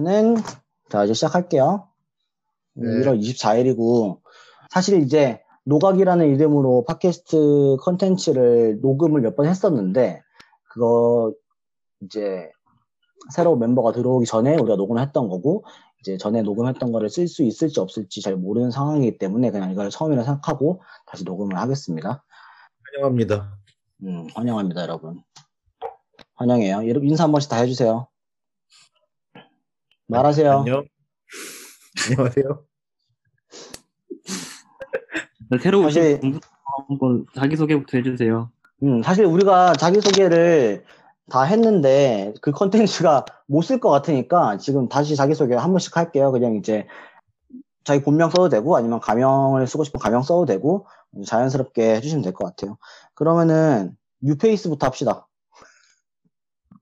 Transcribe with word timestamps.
그러면은 0.00 0.36
자 0.88 1.04
이제 1.04 1.12
시작할게요. 1.12 1.86
네. 2.74 2.86
1월 2.86 3.20
24일이고 3.20 4.20
사실 4.70 5.02
이제 5.02 5.42
노각이라는 5.64 6.26
이름으로 6.34 6.84
팟캐스트 6.86 7.76
컨텐츠를 7.80 8.80
녹음을 8.80 9.20
몇 9.20 9.36
번 9.36 9.46
했었는데 9.46 10.22
그거 10.70 11.32
이제 12.00 12.50
새로 13.34 13.56
멤버가 13.56 13.92
들어오기 13.92 14.24
전에 14.26 14.54
우리가 14.54 14.76
녹음을 14.76 15.02
했던 15.02 15.28
거고 15.28 15.64
이제 16.00 16.16
전에 16.16 16.40
녹음했던 16.42 16.92
거를 16.92 17.10
쓸 17.10 17.28
수 17.28 17.42
있을지 17.42 17.78
없을지 17.78 18.22
잘 18.22 18.36
모르는 18.36 18.70
상황이기 18.70 19.18
때문에 19.18 19.50
그냥 19.50 19.70
이걸 19.70 19.90
처음이라 19.90 20.24
생각하고 20.24 20.80
다시 21.06 21.24
녹음을 21.24 21.58
하겠습니다. 21.58 22.24
환영합니다. 22.94 23.58
음, 24.04 24.26
환영합니다, 24.34 24.80
여러분. 24.82 25.22
환영해요. 26.36 26.88
여러분 26.88 27.06
인사 27.10 27.24
한 27.24 27.32
번씩 27.32 27.50
다 27.50 27.56
해주세요. 27.56 28.08
말하세요. 30.10 30.58
안녕. 30.58 30.84
안녕하세요. 32.10 32.64
새로 35.62 35.84
오신 35.84 36.20
분부터 36.20 36.48
한번 36.88 37.26
자기소개부터 37.34 37.98
해주세요. 37.98 38.50
음, 38.82 39.02
사실 39.02 39.24
우리가 39.24 39.74
자기소개를 39.74 40.84
다 41.30 41.42
했는데 41.42 42.34
그 42.42 42.50
컨텐츠가 42.50 43.24
못 43.46 43.62
쓸 43.62 43.78
것 43.80 43.90
같으니까 43.90 44.58
지금 44.58 44.88
다시 44.88 45.14
자기소개 45.16 45.54
한 45.54 45.70
번씩 45.70 45.96
할게요. 45.96 46.32
그냥 46.32 46.54
이제 46.56 46.86
자기 47.84 48.02
본명 48.02 48.30
써도 48.30 48.48
되고 48.48 48.76
아니면 48.76 49.00
가명을 49.00 49.66
쓰고 49.66 49.84
싶은 49.84 50.00
가명 50.00 50.22
써도 50.22 50.44
되고 50.44 50.86
자연스럽게 51.26 51.96
해주시면 51.96 52.22
될 52.22 52.32
것 52.32 52.44
같아요. 52.46 52.78
그러면은 53.14 53.96
뉴페이스부터 54.22 54.86
합시다. 54.86 55.28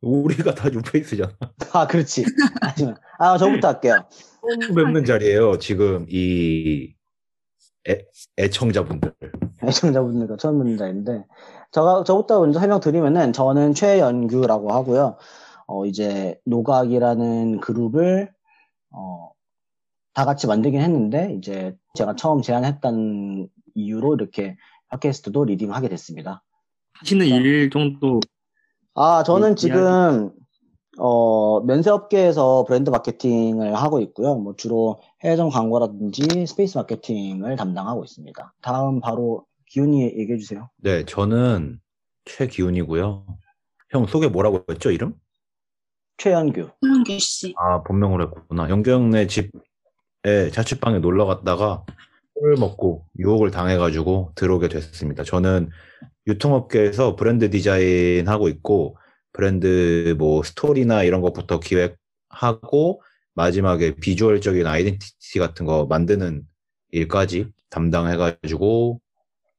우리가 0.01 0.55
다 0.55 0.69
뉴페이스잖아. 0.71 1.33
아, 1.73 1.87
그렇지. 1.87 2.25
아, 3.19 3.37
저부터 3.37 3.69
할게요. 3.69 3.97
처음 4.61 4.75
뵙는 4.75 5.05
자리예요. 5.05 5.59
지금 5.59 6.07
이 6.09 6.95
애, 7.89 8.05
애청자분들. 8.39 9.13
애청자분들과 9.63 10.37
처음 10.37 10.59
뵙는 10.59 10.79
자리인데 10.79 11.25
저가 11.73 12.05
저부터 12.05 12.41
먼저 12.41 12.61
설명드리면은 12.61 13.33
저는 13.33 13.75
최연규라고 13.75 14.73
하고요. 14.73 15.19
어, 15.67 15.85
이제 15.85 16.39
노각이라는 16.47 17.61
그룹을 17.61 18.31
어, 18.91 19.33
다 20.15 20.25
같이 20.25 20.47
만들긴 20.47 20.81
했는데 20.81 21.35
이제 21.37 21.77
제가 21.95 22.15
처음 22.17 22.41
제안했던 22.41 23.49
이유로 23.75 24.15
이렇게 24.15 24.57
팟캐스트도 24.89 25.45
leading하게 25.45 25.89
됐습니다. 25.89 26.43
하시는 26.95 27.27
일 27.27 27.71
정도 27.71 28.21
아, 28.95 29.23
저는 29.23 29.57
지금 29.57 30.31
어, 30.99 31.61
면세업계에서 31.61 32.65
브랜드 32.67 32.91
마케팅을 32.91 33.75
하고 33.75 34.01
있고요. 34.01 34.35
뭐 34.35 34.55
주로 34.57 35.01
해외점 35.23 35.49
광고라든지 35.49 36.47
space 36.47 36.77
마케팅을 36.79 37.57
담당하고 37.57 38.05
있습니다. 38.05 38.55
다음 38.61 39.01
바로 39.01 39.47
기훈이 39.67 40.03
얘기해 40.05 40.39
주세요. 40.39 40.69
네, 40.77 41.05
저는 41.05 41.81
최기훈이고요. 42.25 43.25
형 43.91 44.07
소개 44.07 44.29
뭐라고 44.29 44.65
했죠, 44.71 44.91
이름? 44.91 45.15
최연규. 46.17 46.69
최연규 46.83 47.19
씨. 47.19 47.55
아, 47.57 47.83
본명으로 47.83 48.25
했구나. 48.25 48.69
연규 48.69 48.91
형네 48.91 49.29
집에 49.29 50.51
자취방에 50.53 50.99
놀러 50.99 51.27
갔다가 51.27 51.85
술 52.39 52.57
먹고 52.59 53.07
유혹을 53.19 53.51
당해가지고 53.51 54.33
들어오게 54.35 54.69
됐습니다. 54.69 55.23
저는 55.23 55.71
유통업계에서 56.27 57.17
브랜드 57.17 57.51
디자인 57.51 58.29
하고 58.29 58.49
있고 58.49 58.97
브랜드 59.39 60.17
뭐 60.19 60.43
스토리나 60.43 61.05
이런 61.05 61.21
것부터 61.21 61.61
기획하고 61.61 63.01
마지막에 63.35 63.95
비주얼적인 63.95 64.67
아이덴티티 64.67 65.39
같은 65.39 65.65
거 65.65 65.87
만드는 65.87 66.43
일까지 66.91 67.47
담당해가지고 67.71 69.01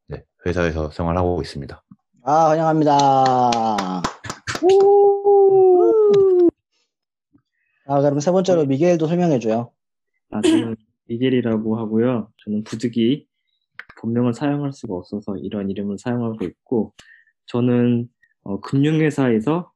네, 0.08 0.26
회사에서 0.46 0.92
생활하고 0.92 1.42
있습니다. 1.42 1.82
아 2.24 2.50
환영합니다. 2.50 2.98
아 7.86 8.02
그럼 8.02 8.20
세 8.20 8.32
번째로 8.32 8.66
미겔도 8.66 9.08
설명해줘요. 9.08 9.72
아, 10.32 10.42
저는 10.42 10.76
미겔이라고 11.06 11.78
하고요. 11.78 12.30
저는 12.44 12.66
부득이 12.66 13.28
본명을 14.02 14.34
사용할 14.34 14.74
수가 14.74 14.96
없어서 14.96 15.38
이런 15.38 15.70
이름을 15.70 15.98
사용하고 15.98 16.44
있고, 16.44 16.94
저는 17.46 18.10
어, 18.44 18.60
금융회사에서 18.62 19.72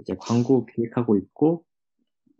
이제 0.00 0.14
광고 0.18 0.66
기획하고 0.66 1.16
있고, 1.16 1.64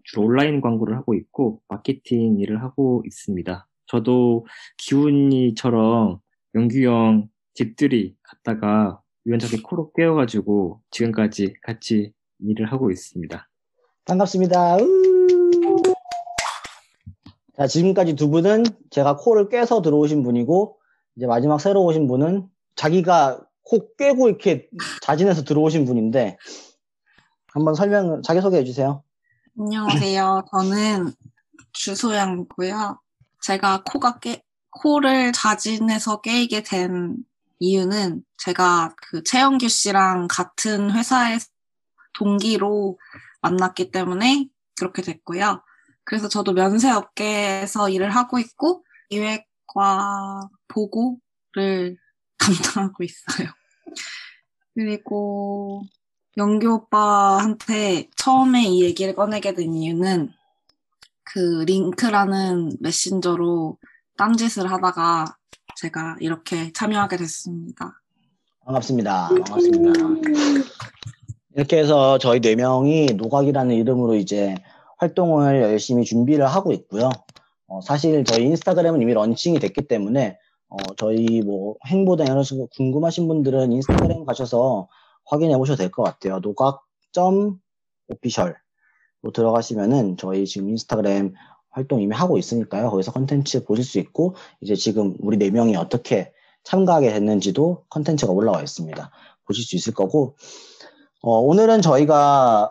주로 0.05 0.27
온라인 0.27 0.61
광고를 0.61 0.97
하고 0.97 1.15
있고, 1.15 1.63
마케팅 1.69 2.39
일을 2.39 2.63
하고 2.63 3.03
있습니다. 3.07 3.69
저도 3.87 4.47
기훈이처럼 4.79 6.21
영규형 6.55 7.29
집들이 7.55 8.17
갔다가 8.23 9.01
우연찮게 9.25 9.63
코로 9.63 9.93
깨어가지고 9.93 10.81
지금까지 10.91 11.55
같이 11.63 12.13
일을 12.41 12.73
하고 12.73 12.91
있습니다. 12.91 13.49
반갑습니다. 14.05 14.79
자, 17.57 17.67
지금까지 17.67 18.17
두 18.17 18.31
분은 18.31 18.65
제가 18.91 19.17
코를 19.17 19.49
깨서 19.49 19.83
들어오신 19.83 20.23
분이고, 20.23 20.79
이제 21.17 21.27
마지막 21.27 21.59
새로 21.61 21.85
오신 21.85 22.09
분은 22.09 22.49
자기가 22.75 23.47
코 23.65 23.95
깨고 23.97 24.29
이렇게 24.29 24.69
자진해서 25.01 25.45
들어오신 25.45 25.85
분인데, 25.85 26.37
한번 27.49 27.75
설명, 27.75 28.23
자기소개해 28.23 28.65
주세요. 28.65 29.03
안녕하세요. 29.59 30.45
저는 30.51 31.13
주소영이고요. 31.73 33.01
제가 33.43 33.83
코가 33.85 34.19
깨, 34.21 34.43
코를 34.71 35.33
자진해서 35.33 36.21
깨이게 36.23 36.63
된 36.63 37.17
이유는 37.59 38.25
제가 38.39 38.95
그 38.97 39.23
최영규 39.23 39.69
씨랑 39.69 40.29
같은 40.29 40.91
회사에 40.91 41.39
동기로 42.15 42.99
만났기 43.43 43.91
때문에 43.91 44.49
그렇게 44.79 45.03
됐고요. 45.03 45.63
그래서 46.05 46.29
저도 46.29 46.53
면세업계에서 46.55 47.91
일을 47.91 48.11
하고 48.11 48.39
있고 48.39 48.85
기획과 49.11 50.49
보고를 50.69 51.99
담당하고 52.43 53.05
있어요. 53.05 53.49
그리고 54.75 55.83
영규 56.37 56.73
오빠한테 56.73 58.09
처음에 58.17 58.65
이 58.65 58.83
얘기를 58.83 59.15
꺼내게 59.15 59.55
된 59.55 59.75
이유는 59.75 60.31
그 61.25 61.65
링크라는 61.67 62.77
메신저로 62.81 63.79
딴짓을 64.17 64.71
하다가 64.71 65.37
제가 65.77 66.17
이렇게 66.21 66.73
참여하게 66.73 67.19
됐습니다. 67.19 68.01
반갑습니다. 68.65 69.29
반갑습니다. 69.29 69.93
이렇게 71.55 71.79
해서 71.79 72.19
저희 72.19 72.41
네 72.41 72.55
명이 72.55 73.15
노각이라는 73.15 73.75
이름으로 73.75 74.15
이제 74.15 74.55
활동을 74.99 75.63
열심히 75.63 76.05
준비를 76.05 76.47
하고 76.47 76.73
있고요. 76.73 77.11
어, 77.67 77.81
사실 77.81 78.25
저희 78.25 78.45
인스타그램은 78.45 79.03
이미 79.03 79.13
launching이 79.13 79.59
됐기 79.59 79.89
때문에 79.89 80.39
어, 80.73 80.77
저희 80.97 81.43
뭐 81.43 81.75
행보나 81.87 82.25
이런 82.25 82.43
식으로 82.43 82.69
궁금하신 82.77 83.29
분들은 83.29 83.73
인스타그램 83.73 84.25
가셔서 84.25 84.89
확인해 85.27 85.57
보셔도 85.59 85.77
될 85.79 85.91
것 85.91 86.03
같아요. 86.03 86.41
노각.official로 86.41 88.55
들어가시면은 89.35 90.17
저희 90.17 90.47
지금 90.47 90.71
인스타그램 90.71 91.35
활동 91.71 92.01
이미 92.01 92.15
하고 92.15 92.39
있으니까요. 92.39 92.91
거기서 92.91 93.13
컨텐츠 93.13 93.65
보실 93.65 93.85
수 93.85 93.99
있고 93.99 94.35
이제 94.61 94.75
지금 94.75 95.15
우리 95.21 95.37
네 95.39 95.51
명이 95.51 95.77
어떻게 95.77 96.33
참가하게 96.65 97.11
됐는지도 97.13 97.85
컨텐츠가 97.91 98.33
올라와 98.33 98.63
있습니다. 98.63 99.11
보실 99.47 99.65
수 99.65 99.77
있을 99.77 99.95
거고 99.95 100.37
어, 101.23 101.39
오늘은 101.39 101.83
저희가 101.83 102.69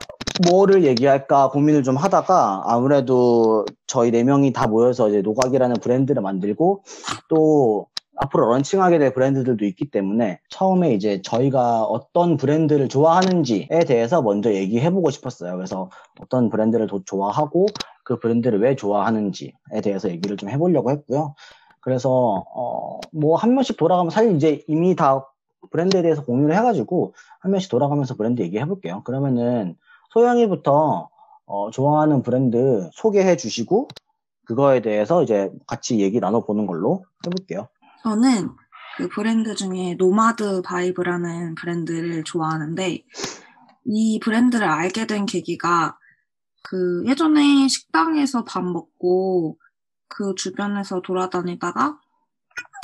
뭐를 0.49 0.83
얘기할까 0.85 1.49
고민을 1.51 1.83
좀 1.83 1.97
하다가 1.97 2.63
아무래도 2.65 3.65
저희 3.87 4.11
네 4.11 4.23
명이 4.23 4.53
다 4.53 4.67
모여서 4.67 5.09
이제 5.09 5.21
노각이라는 5.21 5.75
브랜드를 5.81 6.21
만들고 6.21 6.83
또 7.29 7.87
앞으로 8.21 8.49
launching하게 8.51 8.99
될 8.99 9.13
브랜드들도 9.13 9.65
있기 9.65 9.89
때문에 9.89 10.39
처음에 10.49 10.93
이제 10.93 11.21
저희가 11.23 11.83
어떤 11.83 12.37
브랜드를 12.37 12.87
좋아하는지에 12.87 13.67
대해서 13.87 14.21
먼저 14.21 14.53
얘기해보고 14.53 15.09
싶었어요. 15.09 15.55
그래서 15.55 15.89
어떤 16.19 16.49
브랜드를 16.49 16.85
더 16.87 17.01
좋아하고 17.03 17.65
그 18.03 18.19
브랜드를 18.19 18.61
왜 18.61 18.75
좋아하는지에 18.75 19.53
대해서 19.83 20.09
얘기를 20.09 20.37
좀 20.37 20.49
해보려고 20.49 20.91
했고요. 20.91 21.33
그래서 21.81 22.45
어 22.53 22.99
뭐 23.11 23.35
한 23.37 23.55
명씩 23.55 23.77
돌아가면 23.77 24.11
사실 24.11 24.35
이제 24.35 24.63
이미 24.67 24.95
다 24.95 25.25
브랜드에 25.71 26.01
대해서 26.03 26.23
공유를 26.23 26.55
해가지고 26.55 27.13
한 27.39 27.51
명씩 27.51 27.71
돌아가면서 27.71 28.15
브랜드 28.15 28.41
얘기해볼게요. 28.43 29.01
그러면은 29.03 29.75
소영이부터 30.11 31.09
어, 31.47 31.71
좋아하는 31.71 32.21
브랜드 32.21 32.89
소개해 32.93 33.35
주시고 33.35 33.87
그거에 34.45 34.81
대해서 34.81 35.23
이제 35.23 35.51
같이 35.67 35.99
얘기 35.99 36.19
나눠보는 36.19 36.67
걸로 36.67 37.03
해볼게요. 37.25 37.67
저는 38.03 38.49
그 38.97 39.07
브랜드 39.07 39.55
중에 39.55 39.95
노마드 39.97 40.61
바이브라는 40.61 41.55
브랜드를 41.55 42.23
좋아하는데 42.23 43.03
이 43.85 44.19
브랜드를 44.19 44.67
알게 44.67 45.07
된 45.07 45.25
계기가 45.25 45.97
그 46.63 47.03
예전에 47.07 47.67
식당에서 47.67 48.43
밥 48.43 48.63
먹고 48.63 49.57
그 50.07 50.33
주변에서 50.35 51.01
돌아다니다가 51.01 51.99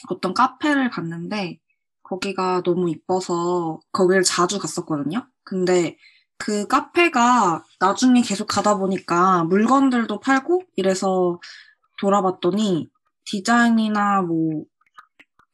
어떤 0.10 0.34
카페를 0.34 0.90
갔는데 0.90 1.60
거기가 2.04 2.62
너무 2.64 2.90
이뻐서 2.90 3.80
거기를 3.92 4.24
자주 4.24 4.60
갔었거든요. 4.60 5.28
근데 5.44 5.98
그 6.38 6.68
카페가 6.68 7.66
나중에 7.80 8.22
계속 8.22 8.46
가다 8.46 8.78
보니까 8.78 9.44
물건들도 9.46 10.20
팔고 10.20 10.64
이래서 10.76 11.40
돌아봤더니 12.00 12.90
디자인이나 13.26 14.22
뭐 14.22 14.64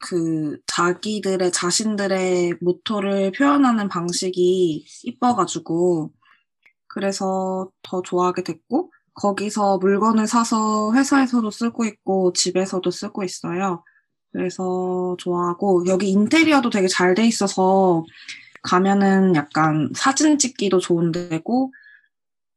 그 0.04 0.58
자기들의 0.68 1.52
자신들의 1.54 2.56
모토를 2.62 3.32
표현하는 3.32 3.88
방식이 3.88 4.86
이뻐가지고 5.04 6.12
그래서 6.88 7.72
더 7.82 8.02
좋아하게 8.02 8.44
됐고 8.44 8.92
거기서 9.14 9.78
물건을 9.78 10.28
사서 10.28 10.94
회사에서도 10.94 11.50
쓰고 11.50 11.86
있고 11.86 12.34
집에서도 12.34 12.90
쓰고 12.92 13.24
있어요. 13.24 13.84
그래서 14.34 15.16
좋아하고 15.20 15.86
여기 15.88 16.10
인테리어도 16.10 16.70
되게 16.70 16.88
잘 16.88 17.16
돼 17.16 17.26
있어서 17.28 18.04
가면은 18.64 19.36
약간 19.36 19.90
사진 19.96 20.38
찍기도 20.38 20.80
좋은 20.80 21.12
데고 21.14 21.74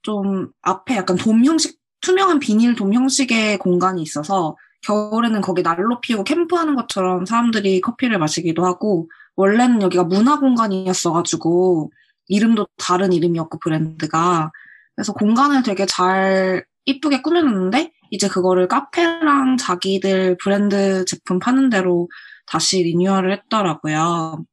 좀 0.02 0.50
앞에 0.62 0.96
약간 0.96 1.16
돔 1.16 1.44
형식 1.44 1.78
투명한 2.00 2.40
비닐 2.40 2.74
돔 2.74 2.92
형식의 2.92 3.58
공간이 3.58 4.02
있어서 4.02 4.56
겨울에는 4.86 5.40
거기 5.40 5.62
난로 5.62 6.00
피우고 6.00 6.24
캠프하는 6.24 6.74
것처럼 6.76 7.26
사람들이 7.26 7.80
커피를 7.80 8.18
마시기도 8.18 8.64
하고 8.64 9.08
원래는 9.34 9.82
여기가 9.82 10.04
문화 10.04 10.38
공간이었어가지고 10.38 11.92
이름도 12.28 12.66
다른 12.78 13.12
이름이었고 13.12 13.58
브랜드가 13.58 14.52
그래서 14.94 15.12
공간을 15.12 15.62
되게 15.62 15.86
잘 15.86 16.64
이쁘게 16.84 17.22
꾸며놨는데 17.22 17.92
이제 18.10 18.28
그거를 18.28 18.68
카페랑 18.68 19.56
자기들 19.56 20.36
브랜드 20.42 21.04
제품 21.04 21.38
파는 21.38 21.70
대로 21.70 22.08
다시 22.46 22.82
리뉴얼을 22.82 23.32
했더라고요. 23.32 24.44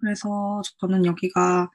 그래서 0.00 0.62
저는 0.80 1.04
여기가 1.04 1.70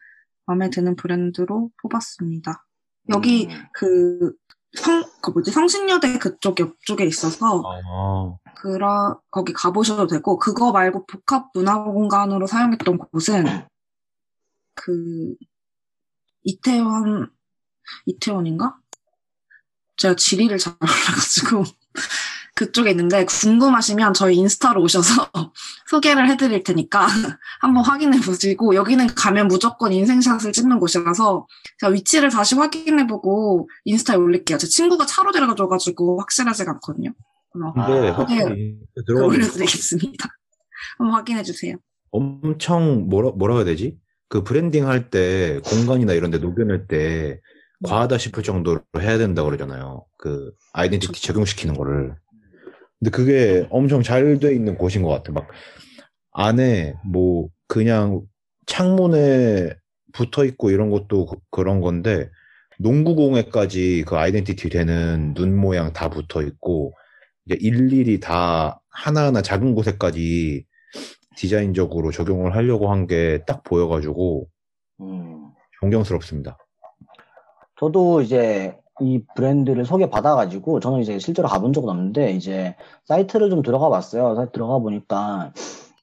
마음에 0.46 0.70
드는 0.70 0.96
브랜드로 0.96 1.70
뽑았습니다. 1.82 2.66
여기 3.10 3.48
음. 3.48 3.64
그 3.74 4.34
성, 4.74 5.04
그 5.22 5.32
뭐지, 5.32 5.52
성신여대 5.52 6.20
그쪽 6.20 6.60
옆쪽에 6.60 7.06
있어서, 7.06 7.64
아, 7.66 8.38
그러, 8.56 9.20
거기 9.32 9.52
가보셔도 9.54 10.08
되고, 10.08 10.38
그거 10.38 10.72
말고 10.72 11.06
복합 11.06 11.50
문화 11.54 11.84
공간으로 11.84 12.46
사용했던 12.46 12.98
곳은, 12.98 13.46
그, 14.76 15.36
이태원, 16.44 17.32
이태원인가? 18.06 18.78
제가 19.98 20.16
지리를 20.16 20.58
잘 20.58 20.76
몰라가지고, 20.80 21.64
그쪽에 22.60 22.92
있는데, 22.92 23.24
궁금하시면 23.26 24.14
저희 24.14 24.36
인스타로 24.36 24.82
오셔서 24.82 25.14
소개를 25.90 26.30
해드릴 26.30 26.64
테니까, 26.64 27.08
한번 27.62 27.86
확인해 27.86 28.20
보시고, 28.20 28.76
여기는 28.76 29.08
가면 29.16 29.48
무조건 29.48 29.94
인생샷을 29.94 30.52
찍는 30.52 30.80
곳이라서, 30.80 31.48
제가 31.80 31.94
위치를 31.94 32.30
다시 32.30 32.56
확인해 32.56 33.08
보고 33.08 33.70
인스타에 33.86 34.18
올릴게요. 34.18 34.58
제 34.58 34.68
친구가 34.68 35.06
차로 35.06 35.32
데려다 35.32 35.56
줘가지고 35.56 36.20
확실하지가 36.20 36.72
않거든요. 36.72 37.14
아, 37.76 37.82
확실히 38.12 38.78
그걸 38.92 39.06
들어가면 39.08 39.36
올려드리겠습니다. 39.36 40.28
한번 40.98 41.16
확인해 41.16 41.44
주세요. 41.44 41.78
엄청 42.12 43.08
뭐라 43.08 43.32
뭐라 43.32 43.56
해야 43.56 43.64
되지? 43.64 43.98
그 44.28 44.44
브랜딩 44.44 44.88
할 44.88 45.10
때 45.10 45.60
공간이나 45.66 46.14
이런 46.14 46.30
데 46.30 46.38
녹여낼 46.38 46.88
때 46.88 47.40
과하다 47.86 48.18
싶을 48.18 48.44
정도로 48.44 48.82
해야 49.00 49.18
된다 49.18 49.44
그러잖아요. 49.44 50.06
그 50.18 50.52
identity 50.74 51.22
적용시키는 51.22 51.76
거를. 51.76 52.16
근데 53.00 53.12
그게 53.12 53.68
엄청 53.70 54.02
잘 54.02 54.40
돼 54.40 54.54
있는 54.54 54.78
곳인 54.78 55.04
것 55.04 55.10
같아. 55.10 55.32
막 55.32 55.48
안에 56.32 56.96
뭐 57.06 57.48
그냥 57.68 58.22
창문에 58.66 59.74
붙어 60.14 60.46
있고 60.46 60.70
이런 60.72 60.90
것도 60.90 61.26
그- 61.26 61.38
그런 61.52 61.82
건데 61.82 62.30
농구공에까지 62.80 64.04
그 64.08 64.18
아이덴티티 64.18 64.70
되는 64.70 65.34
눈 65.34 65.56
모양 65.56 65.92
다 65.94 66.10
붙어 66.10 66.42
있고 66.42 66.94
이제 67.46 67.58
일일이 67.60 68.20
다 68.20 68.82
하나하나 68.90 69.42
작은 69.42 69.76
곳에까지 69.76 70.66
디자인적으로 71.36 72.12
적용을 72.12 72.56
하려고 72.56 72.92
한 72.92 73.08
게 73.08 73.44
딱 73.48 73.64
보여가지고 73.64 74.48
음. 75.02 75.50
존경스럽습니다. 75.80 76.58
저도 77.80 78.22
이제 78.22 78.76
이 79.02 79.24
브랜드를 79.36 79.86
소개받아가지고 79.86 80.80
저는 80.80 81.00
이제 81.00 81.20
실제로 81.20 81.48
가본 81.48 81.74
적은 81.74 81.90
없는데 81.90 82.32
이제 82.32 82.76
사이트를 83.06 83.50
좀 83.50 83.62
들어가 83.62 83.90
봤어요. 83.90 84.36
사이트 84.36 84.52
들어가 84.52 84.80
보니까 84.80 85.54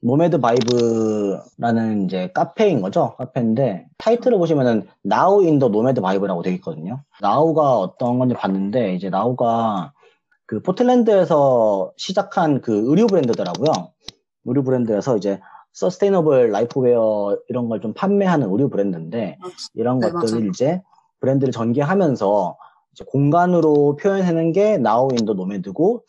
노매드 0.02 0.38
바이브라는 0.40 2.04
이제 2.04 2.30
카페인 2.32 2.80
거죠. 2.80 3.14
카페인데 3.18 3.86
타이틀을 3.98 4.38
보시면은 4.38 4.86
Now 5.04 5.40
in 5.40 5.58
the 5.58 5.68
Nomad 5.70 6.00
Vibe라고 6.00 6.42
되어 6.42 6.52
있거든요. 6.54 7.00
Now가 7.22 7.78
어떤 7.78 8.18
건지 8.18 8.34
봤는데 8.34 8.94
이제 8.94 9.08
Now가 9.08 9.92
그 10.46 10.60
포틀랜드에서 10.62 11.92
시작한 11.96 12.60
그 12.60 12.72
의류 12.88 13.06
브랜드더라고요. 13.06 13.72
의류 14.44 14.62
브랜드에서 14.62 15.16
이제 15.16 15.40
sustainable 15.72 16.50
lifewear 16.52 17.36
이런 17.48 17.68
걸 17.68 17.80
좀 17.80 17.92
판매하는 17.92 18.50
의류 18.50 18.68
브랜드인데 18.70 19.38
이런 19.74 19.98
네, 19.98 20.10
것들을 20.10 20.34
맞아요. 20.38 20.48
이제 20.50 20.82
브랜드를 21.20 21.52
전개하면서 21.52 22.56
이제 22.96 23.04
공간으로 23.06 23.96
표현하는 23.96 24.52
게 24.52 24.74
Now 24.74 25.08
in 25.10 25.26
the 25.26 25.32
Nomad고 25.32 26.04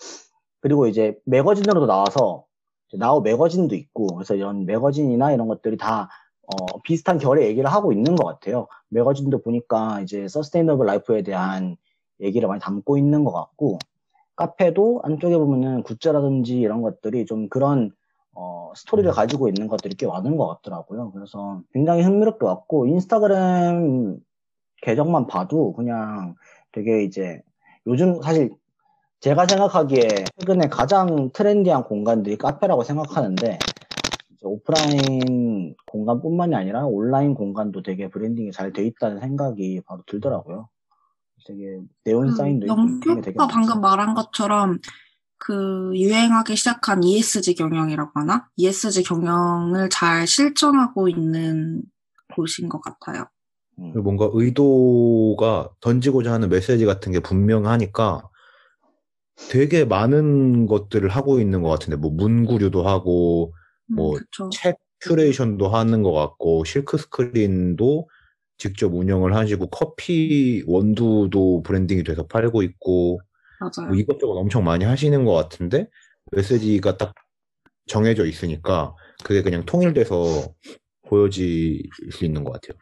그리고 0.61 0.87
이제 0.87 1.19
매거진으로도 1.25 1.85
나와서 1.85 2.45
나우 2.93 3.21
매거진도 3.21 3.75
있고 3.75 4.07
그래서 4.07 4.35
이런 4.35 4.65
매거진이나 4.65 5.33
이런 5.33 5.49
것들이 5.49 5.75
다 5.75 6.09
어, 6.43 6.79
비슷한 6.83 7.17
결의 7.17 7.47
얘기를 7.47 7.69
하고 7.69 7.91
있는 7.91 8.15
것 8.15 8.25
같아요. 8.25 8.67
매거진도 8.87 9.41
보니까 9.41 9.99
이제 9.99 10.29
sustainable 10.29 10.85
life에 10.85 11.23
대한 11.23 11.75
얘기를 12.21 12.47
많이 12.47 12.61
담고 12.61 12.97
있는 12.97 13.25
것 13.25 13.33
같고 13.33 13.79
카페도 14.37 15.01
안쪽에 15.03 15.37
보면은 15.37 15.83
굿즈라든지 15.83 16.57
이런 16.57 16.81
것들이 16.81 17.25
좀 17.25 17.49
그런 17.49 17.91
어, 18.33 18.71
스토리를 18.77 19.11
가지고 19.11 19.49
있는 19.49 19.67
것들이 19.67 19.95
꽤 19.95 20.07
많은 20.07 20.37
것 20.37 20.47
같더라고요. 20.47 21.11
그래서 21.11 21.61
굉장히 21.73 22.03
흥미롭게 22.03 22.45
봤고 22.45 22.87
인스타그램 22.87 24.19
계정만 24.83 25.27
봐도 25.27 25.73
그냥 25.73 26.35
되게 26.77 27.03
이제 27.03 27.41
요즘 27.87 28.21
사실 28.21 28.51
제가 29.19 29.47
생각하기에 29.47 30.25
최근에 30.37 30.67
가장 30.69 31.31
트렌디한 31.33 31.85
공간들이 31.85 32.37
카페라고 32.37 32.83
생각하는데 32.83 33.57
오프라인 34.43 35.75
공간뿐만이 35.87 36.53
아니라 36.53 36.85
온라인 36.85 37.33
공간도 37.33 37.81
되게 37.81 38.09
브랜딩이 38.09 38.51
잘 38.51 38.71
돼 38.71 38.85
있다는 38.85 39.19
생각이 39.19 39.81
바로 39.87 40.03
들더라고요. 40.05 40.69
되게 41.47 41.81
네온 42.05 42.35
사인도 42.35 42.67
있고 42.67 42.75
그런 42.99 43.15
게 43.15 43.21
되게 43.21 43.37
방금. 43.39 43.81
말한 43.81 44.13
것처럼 44.13 44.77
그 45.39 45.91
유행하기 45.95 46.55
시작한 46.55 47.03
ESG 47.03 47.55
경영이라고 47.55 48.11
하나? 48.13 48.47
ESG 48.55 49.03
경영을 49.03 49.89
잘 49.89 50.27
실천하고 50.27 51.09
있는 51.09 51.81
곳인 52.35 52.69
것 52.69 52.81
같아요. 52.81 53.25
음. 53.79 53.93
뭔가 54.03 54.29
의도가 54.33 55.69
던지고자 55.81 56.33
하는 56.33 56.49
메시지 56.49 56.85
같은 56.85 57.11
게 57.11 57.19
분명하니까 57.19 58.29
되게 59.49 59.85
많은 59.85 60.65
것들을 60.65 61.07
하고 61.09 61.39
있는 61.39 61.61
것 61.61 61.69
같은데 61.69 61.95
뭐 61.95 62.11
문구류도 62.11 62.87
하고 62.87 63.53
음, 63.91 63.95
뭐 63.95 64.19
큐레이션도 65.01 65.69
하는 65.69 66.01
것 66.01 66.11
같고 66.11 66.63
실크 66.63 66.97
스크린도 66.97 68.09
직접 68.57 68.93
운영을 68.93 69.35
하시고 69.35 69.67
커피 69.67 70.63
원두도 70.65 71.61
브랜딩이 71.61 72.03
돼서 72.03 72.25
팔고 72.25 72.63
있고 72.63 73.21
맞아요. 73.59 73.89
뭐 73.89 73.95
이것저것 73.95 74.33
엄청 74.33 74.63
많이 74.63 74.85
하시는 74.85 75.23
것 75.23 75.33
같은데 75.33 75.87
메시지가 76.31 76.97
딱 76.97 77.13
정해져 77.85 78.25
있으니까 78.25 78.95
그게 79.23 79.43
그냥 79.43 79.65
통일돼서 79.65 80.53
보여질 81.07 81.83
수 82.11 82.25
있는 82.25 82.43
것 82.43 82.53
같아요. 82.53 82.77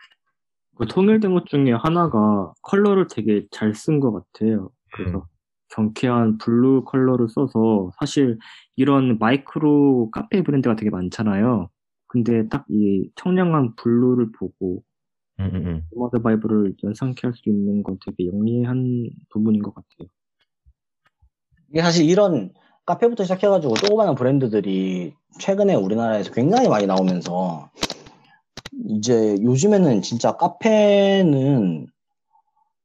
그 0.78 0.86
통일된 0.88 1.34
것 1.34 1.46
중에 1.48 1.72
하나가 1.74 2.54
컬러를 2.62 3.08
되게 3.08 3.46
잘 3.52 3.72
쓴 3.74 4.00
것 4.00 4.12
같아요. 4.12 4.70
그래서 4.94 5.18
음. 5.20 5.22
경쾌한 5.70 6.38
블루 6.38 6.84
컬러를 6.86 7.28
써서 7.30 7.92
사실 8.00 8.38
이런 8.76 9.18
마이크로 9.20 10.12
카페 10.12 10.44
브랜드가 10.44 10.76
되게 10.76 10.90
많잖아요. 10.90 11.70
근데 12.08 12.48
딱 12.50 12.66
이 12.70 13.10
청량한 13.16 13.76
블루를 13.76 14.32
보고 14.32 14.84
음, 15.40 15.50
음, 15.54 15.84
음. 15.94 16.22
vibe를 16.24 16.76
연상케 16.84 17.28
할 17.28 17.34
수 17.34 17.50
있는 17.50 17.84
건 17.84 17.98
되게 18.06 18.28
영리한 18.28 19.10
부분인 19.32 19.62
것 19.62 19.74
같아요. 19.74 20.08
이게 21.70 21.82
사실 21.82 22.10
이런 22.10 22.54
카페부터 22.86 23.24
시작해가지고 23.24 23.76
조그마한 23.76 24.16
브랜드들이 24.16 25.14
최근에 25.40 25.76
우리나라에서 25.76 26.32
굉장히 26.32 26.70
많이 26.70 26.86
나오면서 26.86 27.70
이제 28.90 29.38
요즘에는 29.42 30.02
진짜 30.02 30.36
카페는 30.38 31.88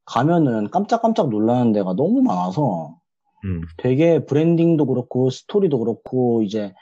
가면은 0.05 0.69
깜짝깜짝 0.71 1.29
놀라는 1.29 1.71
데가 1.73 1.93
너무 1.93 2.21
많아서 2.21 2.95
음. 3.45 3.61
되게 3.77 4.25
브랜딩도 4.25 4.85
그렇고 4.85 5.29
스토리도 5.29 5.79
그렇고 5.79 6.43
이제 6.43 6.73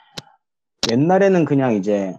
옛날에는 0.90 1.44
그냥 1.44 1.74
이제 1.74 2.16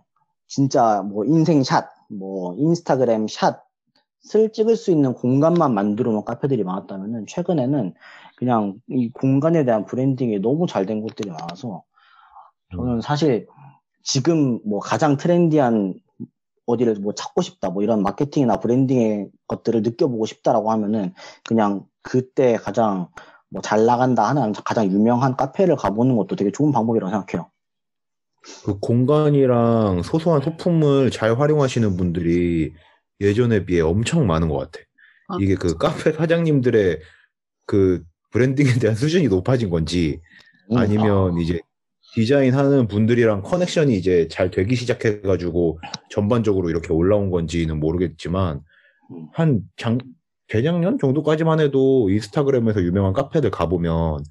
진짜 0.48 1.02
뭐 1.02 1.26
인생 1.26 1.64
샷, 1.64 1.90
뭐 2.10 2.56
인스타그램 2.56 3.28
샷을 3.28 4.52
찍을 4.54 4.76
수 4.76 4.92
있는 4.92 5.14
공간만 5.14 5.74
만들어 5.74 6.12
놓은 6.12 6.26
카페들이 6.26 6.64
많았다면은 6.64 7.26
최근에는 7.28 7.94
그냥 8.36 8.76
이 8.90 9.12
공간에 9.12 9.66
대한 9.66 9.86
브랜딩이 9.86 10.40
너무 10.40 10.68
잘 10.68 10.86
된 10.86 11.02
곳들이 11.02 11.30
많아서 11.30 11.84
저는 12.76 13.02
사실 13.02 13.48
지금 14.04 14.60
뭐 14.66 14.80
가장 14.80 15.18
트렌디한 15.18 15.94
어디를 16.72 16.96
뭐 16.96 17.14
찾고 17.14 17.42
싶다 17.42 17.70
뭐 17.70 17.84
이런 17.84 18.04
마케팅이나 18.04 18.60
브랜딩의 18.60 19.30
것들을 19.48 19.82
느껴보고 19.82 20.26
싶다라고 20.26 20.72
하면은 20.72 21.14
그냥 21.44 21.86
그때 22.02 22.56
가장 22.58 23.10
뭐 23.52 23.62
잘 23.62 23.86
나간다 23.86 24.28
하는 24.28 24.54
가장 24.54 24.90
유명한 24.90 25.36
카페를 25.36 25.76
가보는 25.76 26.16
것도 26.16 26.36
되게 26.36 26.52
좋은 26.52 26.72
방법이라고 26.72 27.12
생각해요. 27.12 27.52
그 28.66 28.80
공간이랑 28.80 30.02
소소한 30.04 30.42
소품을 30.42 31.12
잘 31.12 31.40
활용하시는 31.40 31.96
분들이 31.96 32.74
예전에 33.20 33.66
비해 33.66 33.82
엄청 33.82 34.26
많은 34.26 34.48
것 34.48 34.58
같아. 34.58 34.80
아, 35.28 35.38
이게 35.40 35.56
그 35.56 35.78
카페 35.78 36.12
사장님들의 36.14 37.02
그 37.68 38.04
브랜딩에 38.32 38.80
대한 38.80 38.96
수준이 38.96 39.28
높아진 39.28 39.70
건지 39.70 40.22
음, 40.72 40.78
아니면 40.78 41.38
이제 41.38 41.60
디자인하는 42.14 42.88
분들이랑 42.88 43.42
커넥션이 43.42 43.96
이제 43.96 44.28
잘 44.30 44.52
되기 44.52 44.76
시작해가지고 44.76 45.80
전반적으로 46.10 46.70
이렇게 46.70 46.92
올라온 46.94 47.32
건지는 47.32 47.80
모르겠지만 47.80 48.62
음. 49.12 49.28
한 49.34 49.62
장, 49.78 49.98
재작년 50.48 50.98
정도까지만 51.00 51.60
해도 51.62 52.10
인스타그램에서 52.10 52.82
유명한 52.84 53.14
카페들 53.14 53.52
가보면 53.52 54.24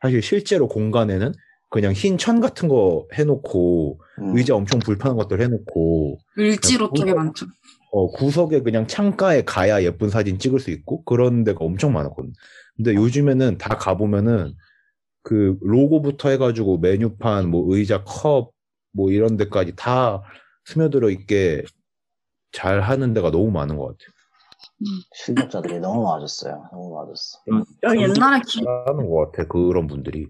사실 0.00 0.22
실제로 0.22 0.68
공간에는 0.68 1.32
그냥 1.68 1.92
흰 1.92 2.16
천 2.16 2.40
같은 2.40 2.68
거 2.68 3.06
해놓고 3.12 4.00
음, 4.20 4.36
의자 4.36 4.54
엄청 4.54 4.78
불편한 4.80 5.16
것들 5.16 5.40
해놓고 5.42 6.18
을지로 6.38 6.86
야, 6.86 6.90
쪽에 6.94 7.12
많죠. 7.12 7.46
어, 7.92 8.06
구석에 8.08 8.60
그냥 8.62 8.86
창가에 8.86 9.42
가야 9.42 9.82
예쁜 9.82 10.08
사진 10.08 10.38
찍을 10.38 10.60
수 10.60 10.70
있고 10.70 11.02
그런 11.04 11.44
데가 11.44 11.64
엄청 11.64 11.92
많았거든. 11.92 12.32
근데 12.76 12.94
요즘에는 12.94 13.58
다 13.58 13.76
가보면은 13.76 14.54
그 15.26 15.58
로고부터 15.60 16.28
해가지고 16.28 16.78
메뉴판, 16.78 17.50
뭐 17.50 17.64
의자, 17.74 18.04
컵, 18.04 18.52
뭐 18.92 19.10
이런 19.10 19.36
데까지 19.36 19.74
다 19.74 20.22
스며들어 20.66 21.10
있게 21.10 21.64
잘 22.52 22.80
하는 22.80 23.12
데가 23.12 23.32
너무 23.32 23.50
많은 23.50 23.76
것 23.76 23.86
같아요. 23.86 24.14
실력자들이 25.16 25.80
너무 25.80 26.04
많아졌어요. 26.04 26.68
너무 26.70 26.94
많아졌어. 26.94 27.40
그 27.44 28.00
옛날에 28.00 28.40
기, 28.46 28.60
하는 28.86 29.10
것 29.10 29.32
같아, 29.32 29.48
그런 29.48 29.88
분들이. 29.88 30.28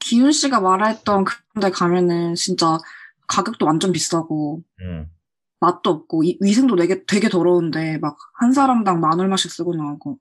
기훈 0.00 0.30
씨가 0.30 0.60
말했던 0.60 1.24
그런 1.24 1.60
데 1.60 1.70
가면은 1.70 2.36
진짜 2.36 2.78
가격도 3.26 3.66
완전 3.66 3.90
비싸고 3.90 4.62
음. 4.82 5.10
맛도 5.58 5.90
없고 5.90 6.22
이- 6.22 6.38
위생도 6.40 6.76
되게 6.76 7.04
되게 7.06 7.28
더러운데 7.28 7.98
막 7.98 8.16
한 8.34 8.52
사람당 8.52 9.00
만 9.00 9.18
얼마씩 9.18 9.50
쓰고 9.50 9.74
나오고 9.74 10.18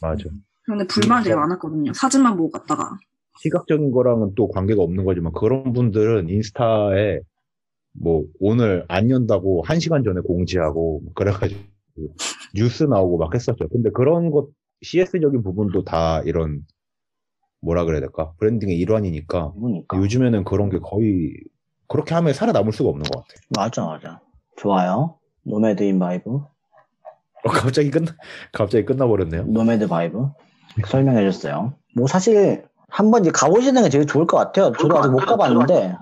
맞아. 0.00 0.24
근데 0.64 0.84
불만 0.88 1.22
되게 1.22 1.34
많았거든요. 1.36 1.92
사진만 1.94 2.36
보고 2.36 2.50
갔다가 2.50 2.98
시각적인 3.42 3.90
거랑은 3.90 4.34
또 4.34 4.48
관계가 4.48 4.82
없는 4.82 5.04
거지만 5.04 5.32
그런 5.32 5.72
분들은 5.72 6.28
인스타에 6.28 7.20
뭐 7.92 8.24
오늘 8.40 8.84
안 8.88 9.10
연다고 9.10 9.62
한 9.62 9.80
시간 9.80 10.04
전에 10.04 10.20
공지하고 10.20 11.02
그래가지고 11.14 11.60
뉴스 12.54 12.84
나오고 12.84 13.18
막 13.18 13.34
했었죠. 13.34 13.68
근데 13.68 13.90
그런 13.90 14.30
것 14.30 14.48
CS적인 14.82 15.42
부분도 15.42 15.84
다 15.84 16.20
이런 16.24 16.62
뭐라 17.60 17.84
그래야 17.84 18.00
될까 18.00 18.32
브랜딩의 18.38 18.76
일환이니까 18.78 19.52
그러니까. 19.54 19.96
요즘에는 19.96 20.44
그런 20.44 20.68
게 20.68 20.78
거의 20.78 21.32
그렇게 21.88 22.14
하면 22.14 22.32
살아남을 22.32 22.72
수가 22.72 22.90
없는 22.90 23.04
것 23.04 23.20
같아. 23.20 23.34
맞아, 23.56 23.84
맞아. 23.86 24.20
좋아요. 24.56 25.18
노매드 25.42 25.82
인 25.82 25.98
바이브. 25.98 26.30
어, 26.30 27.48
갑자기 27.48 27.90
끝 27.90 28.04
갑자기 28.52 28.84
끝나버렸네요. 28.84 29.44
노매드 29.44 29.86
바이브. 29.86 30.28
설명해줬어요. 30.84 31.74
뭐 31.94 32.06
사실 32.06 32.64
한번 32.88 33.22
이제 33.22 33.30
가보시는 33.30 33.82
게 33.82 33.88
제일 33.88 34.06
좋을 34.06 34.26
것 34.26 34.36
같아요. 34.36 34.72
저도 34.72 34.98
아직 34.98 35.10
못 35.10 35.18
가봤는데 35.18 35.96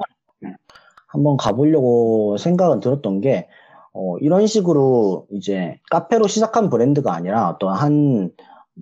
한번 1.06 1.36
가보려고 1.36 2.36
생각은 2.38 2.80
들었던 2.80 3.20
게 3.20 3.48
어, 3.92 4.18
이런 4.18 4.46
식으로 4.46 5.26
이제 5.30 5.78
카페로 5.90 6.26
시작한 6.26 6.68
브랜드가 6.68 7.14
아니라 7.14 7.48
어떤 7.50 7.72
한 7.72 8.30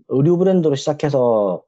의류 0.08 0.38
브랜드로 0.38 0.74
시작해서 0.74 1.62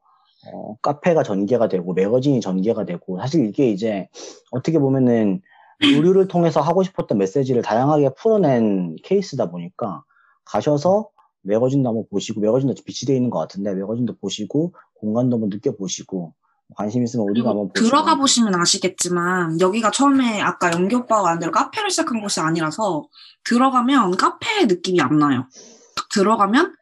어, 0.53 0.77
카페가 0.81 1.23
전개가 1.23 1.69
되고 1.69 1.93
매거진이 1.93 2.41
전개가 2.41 2.87
되고 2.87 3.19
사실 3.19 3.47
이게 3.47 3.69
이제 3.69 4.09
어떻게 4.51 4.79
보면은 4.79 5.43
의류를 5.83 6.29
통해서 6.29 6.61
하고 6.61 6.83
싶었던 6.83 7.19
메시지를 7.19 7.61
다양하게 7.63 8.11
풀어낸 8.17 8.97
케이스다 9.05 9.51
보니까 9.51 10.05
가셔서 10.45 11.09
매거진도 11.43 11.89
한번 11.89 12.05
보시고 12.11 12.41
매거진도 12.41 12.75
비치되어 12.85 13.17
있는 13.17 13.29
것 13.29 13.39
같은데 13.39 13.75
매거진도 13.75 14.17
보시고 14.17 14.73
공간도 15.05 15.37
한번 15.37 15.51
느껴보시고 15.51 16.35
관심 16.77 17.05
있으면 17.05 17.29
우리가 17.29 17.51
한번 17.51 17.69
보시고 17.69 17.87
들어가 17.87 18.17
보시면 18.17 18.55
아시겠지만 18.55 19.61
여기가 19.61 19.91
처음에 19.91 20.41
아까 20.41 20.73
연기 20.73 20.95
오빠가 20.95 21.23
말한 21.23 21.39
대로 21.39 21.53
카페를 21.53 21.91
시작한 21.91 22.21
곳이 22.21 22.41
아니라서 22.41 23.09
들어가면 23.45 24.17
카페의 24.17 24.67
느낌이 24.67 25.01
안 25.01 25.19
나요. 25.19 25.47
딱 25.95 26.09
들어가면 26.09 26.75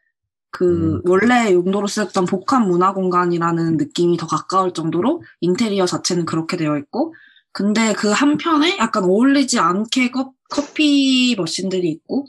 그 0.51 0.95
음. 0.95 1.01
원래 1.05 1.51
용도로 1.51 1.87
쓰였던 1.87 2.25
복합 2.25 2.65
문화 2.65 2.93
공간이라는 2.93 3.77
느낌이 3.77 4.17
더 4.17 4.27
가까울 4.27 4.73
정도로 4.73 5.23
인테리어 5.41 5.85
자체는 5.85 6.25
그렇게 6.25 6.57
되어 6.57 6.77
있고 6.77 7.13
근데 7.51 7.93
그 7.93 8.09
한편에 8.09 8.77
약간 8.77 9.03
어울리지 9.03 9.59
않게 9.59 10.11
커, 10.11 10.33
커피 10.49 11.35
머신들이 11.37 11.89
있고 11.89 12.27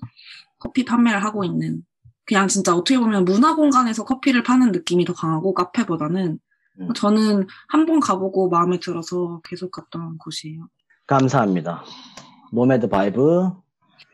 커피 0.58 0.84
판매를 0.84 1.22
하고 1.22 1.44
있는 1.44 1.84
그냥 2.26 2.49
진짜 2.49 2.75
어떻게 2.75 2.99
보면 2.99 3.25
문화 3.25 3.54
공간에서 3.54 4.04
커피를 4.04 4.43
파는 4.43 4.73
느낌이 4.73 5.04
더 5.04 5.12
강하고 5.14 5.54
카페보다는 5.54 6.38
음. 6.81 6.88
저는 6.95 7.47
한 7.69 7.87
번 7.87 8.00
가보고 8.00 8.49
마음에 8.49 8.78
들어서 8.81 9.40
계속 9.45 9.71
갔던 9.71 10.19
곳이에요. 10.19 10.66
감사합니다. 11.07 11.85
노매드 12.52 12.88
바이브 12.88 13.50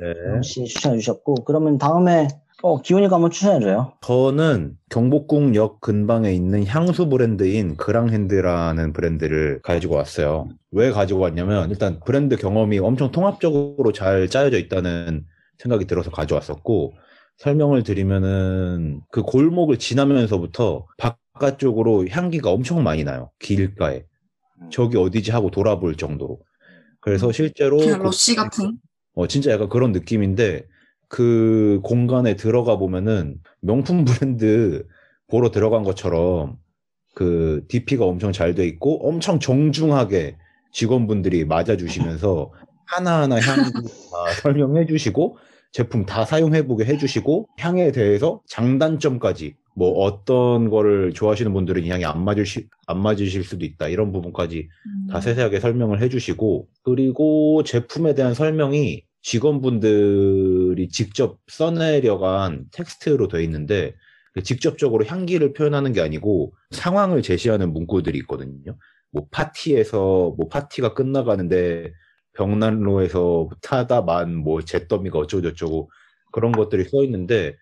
네. 0.00 0.42
씨 0.42 0.64
추천해 0.64 0.98
주셨고 0.98 1.36
그러면 1.44 1.78
다음에 1.78 2.28
어 2.62 2.82
기훈이가 2.82 3.14
한번 3.14 3.30
추천해 3.30 3.60
줘요. 3.60 3.92
저는 4.02 4.76
경복궁역 4.90 5.80
근방에 5.80 6.32
있는 6.32 6.66
향수 6.66 7.08
브랜드인 7.08 7.76
그랑핸드라는 7.76 8.92
브랜드를 8.92 9.60
가지고 9.62 9.94
왔어요. 9.94 10.48
왜 10.72 10.90
가지고 10.90 11.20
왔냐면 11.20 11.70
일단 11.70 12.00
브랜드 12.04 12.36
경험이 12.36 12.78
엄청 12.80 13.12
통합적으로 13.12 13.92
잘 13.92 14.28
짜여져 14.28 14.58
있다는 14.58 15.24
생각이 15.58 15.86
들어서 15.86 16.10
가져왔었고 16.10 16.94
설명을 17.40 17.82
드리면은 17.84 19.00
그 19.10 19.22
골목을 19.22 19.78
지나면서부터 19.78 20.86
바깥쪽으로 20.98 22.06
향기가 22.08 22.50
엄청 22.50 22.82
많이 22.82 23.02
나요. 23.02 23.30
길가에. 23.38 24.04
저기 24.70 24.98
어디지 24.98 25.30
하고 25.30 25.50
돌아볼 25.50 25.96
정도로. 25.96 26.38
그래서 27.00 27.32
실제로 27.32 27.78
그냥 27.78 28.00
그- 28.00 28.04
러쉬 28.04 28.34
같은. 28.34 28.78
어, 29.14 29.26
진짜 29.26 29.50
약간 29.50 29.70
그런 29.70 29.92
느낌인데, 29.92 30.66
그 31.08 31.80
공간에 31.82 32.36
들어가 32.36 32.76
보면은 32.76 33.38
명품 33.62 34.04
브랜드 34.28 34.86
보러 35.26 35.50
들어간 35.50 35.82
것처럼 35.82 36.58
그 37.14 37.64
DP가 37.68 38.04
엄청 38.04 38.32
잘 38.32 38.54
돼 38.54 38.66
있고 38.66 39.08
엄청 39.08 39.40
정중하게 39.40 40.36
직원분들이 40.72 41.46
맞아주시면서 41.46 42.52
하나하나 42.86 43.36
향다 43.40 43.72
설명해 44.42 44.86
주시고 44.86 45.38
제품 45.72 46.04
다 46.04 46.24
사용해보게 46.24 46.84
해주시고 46.84 47.48
향에 47.58 47.92
대해서 47.92 48.40
장단점까지 48.48 49.54
뭐 49.74 49.92
어떤 50.04 50.68
거를 50.68 51.12
좋아하시는 51.12 51.52
분들은 51.52 51.84
이 51.84 51.90
향이 51.90 52.04
안 52.04 52.24
맞으실, 52.24 52.68
안 52.86 53.00
맞으실 53.00 53.44
수도 53.44 53.64
있다 53.64 53.88
이런 53.88 54.12
부분까지 54.12 54.68
다 55.10 55.20
세세하게 55.20 55.60
설명을 55.60 56.02
해주시고 56.02 56.68
그리고 56.82 57.62
제품에 57.62 58.14
대한 58.14 58.34
설명이 58.34 59.04
직원분들이 59.22 60.88
직접 60.88 61.38
써내려간 61.46 62.66
텍스트로 62.72 63.28
되어 63.28 63.40
있는데 63.40 63.94
그 64.32 64.42
직접적으로 64.42 65.04
향기를 65.04 65.52
표현하는 65.52 65.92
게 65.92 66.00
아니고 66.00 66.52
상황을 66.70 67.22
제시하는 67.22 67.72
문구들이 67.72 68.18
있거든요. 68.20 68.76
뭐 69.12 69.26
파티에서 69.30 70.34
뭐 70.36 70.48
파티가 70.48 70.94
끝나가는데 70.94 71.92
벽난로에서 72.40 73.50
타다 73.60 74.00
만 74.02 74.36
뭐 74.36 74.62
잿더미가 74.62 75.18
어쩌고저쩌고 75.18 75.90
그런 76.32 76.52
것들이 76.52 76.84
써 76.84 77.02
있는데 77.04 77.56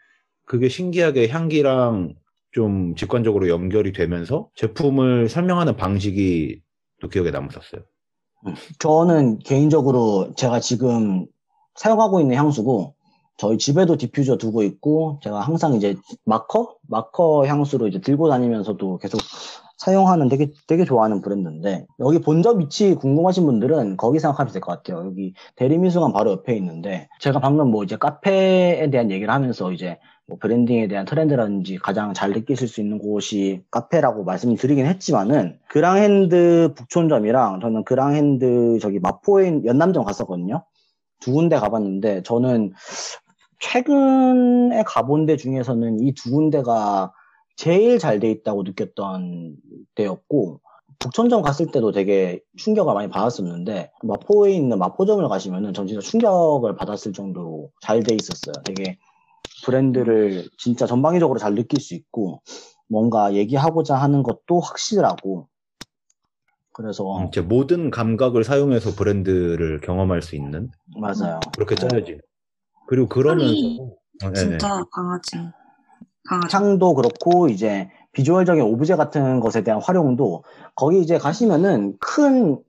그게 0.45 0.69
신기하게 0.69 1.29
향기랑 1.29 2.15
좀 2.53 2.95
직관적으로 2.95 3.49
연결이 3.49 3.93
되면서 3.93 4.49
제품을 4.55 5.29
설명하는 5.29 5.77
방식이 5.77 6.61
또 7.01 7.09
기억에 7.09 7.31
남았었어요. 7.31 7.83
저는 8.79 9.41
개인적으로 9.41 10.33
제가 10.37 10.61
지금 10.61 11.27
사용하고 11.75 12.21
있는 12.21 12.37
향수고 12.37 12.95
저희 13.37 13.59
집에도 13.59 13.97
디퓨저 13.97 14.37
두고 14.39 14.63
있고 14.63 15.21
제가 15.23 15.41
항상 15.41 15.75
이제 15.75 15.97
마커 16.25 16.77
마커 16.89 17.47
향수로 17.47 17.89
이제 17.89 18.01
들고 18.01 18.29
다니면서도 18.29 18.99
계속 18.99 19.21
사용하는 19.79 20.29
되게 20.29 20.51
되게 20.67 20.85
좋아하는 20.85 21.21
브랜드인데 21.23 21.87
여기 22.01 22.21
본점 22.21 22.61
위치 22.61 22.95
궁금하신 22.95 23.47
분들은 23.47 23.97
거기 23.97 24.19
생각하면 24.19 24.53
될 24.53 24.61
것 24.61 24.73
같아요. 24.73 25.07
여기 25.07 25.35
대림미술관 25.57 26.13
바로 26.13 26.33
옆에 26.33 26.57
있는데 26.57 27.09
제가 27.21 27.41
방금 27.41 27.71
뭐 27.71 27.85
이제 27.85 27.97
카페에 27.97 28.91
대한 28.91 29.11
얘기를 29.11 29.33
하면서 29.33 29.73
이제 29.73 29.99
뭐 30.27 30.37
브랜딩에 30.41 30.89
대한 30.89 31.07
트렌드라든지 31.07 31.77
가장 31.79 32.13
잘 32.13 32.33
느끼실 32.33 32.69
수 32.69 32.81
있는 32.81 32.99
곳이 32.99 33.63
카페라고 33.71 34.25
말씀드리긴 34.25 34.85
했지만은 34.87 35.59
그랑핸드 35.69 36.75
북촌점이랑 36.77 37.61
저는 37.61 37.85
그랑핸드 37.85 38.79
저기 38.83 38.99
마포에 38.99 39.63
연남점 39.65 40.05
갔었거든요. 40.05 40.65
두 41.21 41.33
군데 41.33 41.57
가봤는데 41.57 42.23
저는 42.25 42.73
최근에 43.61 44.83
가본 44.87 45.27
데 45.27 45.37
중에서는 45.37 46.01
이 46.01 46.13
두 46.15 46.31
군데가 46.31 47.13
제일 47.59 47.99
잘 47.99 48.21
돼 48.21 48.31
있다고 48.31 48.63
느꼈던 48.63 49.57
때였고 49.97 50.61
북촌점 51.01 51.43
갔을 51.43 51.67
때도 51.67 51.91
되게 51.91 52.41
충격을 52.57 52.95
많이 52.95 53.09
받았었는데 53.11 53.91
마포에 54.05 54.53
있는 54.53 54.79
마포점을 54.79 55.29
가시면은 55.29 55.75
전 55.75 55.89
진짜 55.89 56.01
충격을 56.01 56.77
받았을 56.77 57.13
정도로 57.13 57.73
잘 57.83 58.01
돼 58.05 58.15
있었어요. 58.15 58.63
되게 58.65 58.97
브랜드를 59.65 60.49
진짜 60.57 60.87
전방위적으로 60.87 61.41
잘 61.41 61.57
느낄 61.57 61.81
수 61.81 61.95
있고 61.95 62.43
뭔가 62.89 63.35
얘기하고자 63.35 63.97
하는 63.97 64.23
것도 64.23 64.61
확실하고 64.61 65.49
그래서 66.73 67.19
음, 67.19 67.27
이제 67.27 67.41
모든 67.41 67.91
감각을 67.91 68.45
사용해서 68.45 68.95
브랜드를 68.95 69.81
경험할 69.81 70.23
수 70.23 70.37
있는 70.37 70.71
맞아요. 70.97 71.41
그렇게 71.57 71.75
짜여진. 71.75 72.21
그리고 72.87 73.09
그러면서 73.09 73.67
어, 74.23 74.31
네네. 74.31 74.59
진짜 74.59 74.85
강하지. 74.93 75.39
강하죠. 76.29 76.49
창도 76.49 76.95
그렇고 76.95 77.49
이제 77.49 77.91
비주얼적인 78.13 78.63
오브제 78.63 78.97
같은 78.97 79.41
것에 79.41 79.63
대한 79.65 79.81
활용도 79.83 80.45
거기 80.75 81.01
이제 81.01 81.19
가시면은 81.19 81.97
큰 82.01 82.63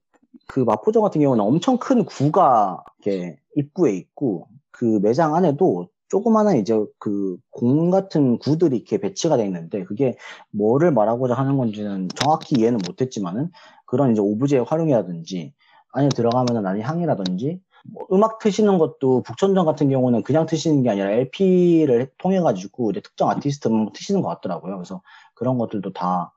그 0.48 0.62
마포점 0.62 1.04
같은 1.04 1.22
경우는 1.22 1.44
엄청 1.44 1.78
큰 1.78 2.06
구가 2.06 2.84
이렇게 3.04 3.38
입구에 3.56 3.94
있고 3.94 4.48
그 4.72 5.00
매장 5.02 5.36
안에도 5.36 5.90
조그마한 6.10 6.58
이제 6.58 6.74
그 6.98 7.38
공 7.52 7.92
같은 7.92 8.40
구들이 8.40 8.78
이렇게 8.78 9.00
배치가 9.00 9.38
돼 9.38 9.46
있는데 9.46 9.84
그게 9.84 10.18
뭐를 10.52 10.92
말하고자 10.92 11.34
하는 11.36 11.58
건지는 11.58 12.08
정확히 12.16 12.56
이해는 12.60 12.80
못했지만은 12.88 13.52
그런 13.86 14.12
이제 14.12 14.22
오브제 14.22 14.60
활용이라든지 14.60 15.54
안에 15.92 16.10
들어가면은 16.10 16.64
나는 16.64 16.82
향이라든지 16.82 17.62
뭐 17.92 18.08
음악 18.12 18.40
트시는 18.40 18.78
것도 18.78 19.24
북천점 19.24 19.66
같은 19.66 19.90
경우는 19.90 20.24
그냥 20.24 20.46
트시는 20.46 20.84
게 20.84 20.90
아니라 20.90 21.12
LP를 21.12 22.12
통해 22.18 22.40
가지고 22.40 22.92
이제 22.92 23.02
특정 23.02 23.30
아티스트만 23.30 23.92
트시는 23.94 24.22
것 24.22 24.30
같더라고요. 24.30 24.78
그래서 24.78 25.02
그런 25.34 25.58
것들도 25.58 25.94
다 25.94 26.34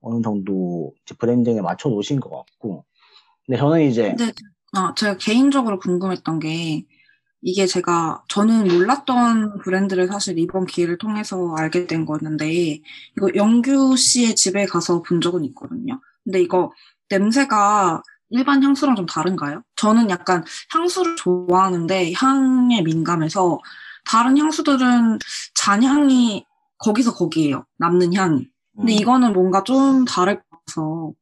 어느 0.00 0.22
정도 0.22 0.92
브랜딩에 1.18 1.60
맞춰 1.60 1.88
놓으신 1.88 2.20
것 2.20 2.30
같고. 2.30 2.84
근데 3.46 3.58
저는 3.58 3.82
이제 3.82 4.14
근데 4.16 4.32
아, 4.72 4.92
제가 4.94 5.16
개인적으로 5.16 5.78
궁금했던 5.78 6.40
게 6.40 6.84
이게 7.46 7.66
제가 7.66 8.24
저는 8.28 8.68
몰랐던 8.68 9.58
브랜드를 9.58 10.08
사실 10.08 10.38
이번 10.38 10.66
기회를 10.66 10.96
통해서 10.96 11.54
알게 11.56 11.86
된 11.86 12.06
거였는데 12.06 12.80
이거 13.16 13.28
영규 13.34 13.96
씨의 13.96 14.34
집에 14.34 14.64
가서 14.64 15.02
본 15.02 15.20
적은 15.20 15.44
있거든요. 15.46 16.00
근데 16.24 16.40
이거 16.40 16.72
냄새가 17.10 18.02
일반 18.30 18.62
향수랑 18.62 18.96
좀 18.96 19.06
다른가요? 19.06 19.62
저는 19.76 20.10
약간 20.10 20.44
향수를 20.72 21.16
좋아하는데 21.16 22.12
향에 22.14 22.82
민감해서 22.82 23.58
다른 24.06 24.38
향수들은 24.38 25.18
잔향이 25.54 26.44
거기서 26.78 27.14
거기에요. 27.14 27.64
남는 27.78 28.14
향이. 28.14 28.48
근데 28.76 28.92
음, 28.92 28.98
이거는 28.98 29.32
뭔가 29.32 29.62
좀 29.62 30.04
다를 30.04 30.36
것 30.36 30.44
같아서 30.50 31.12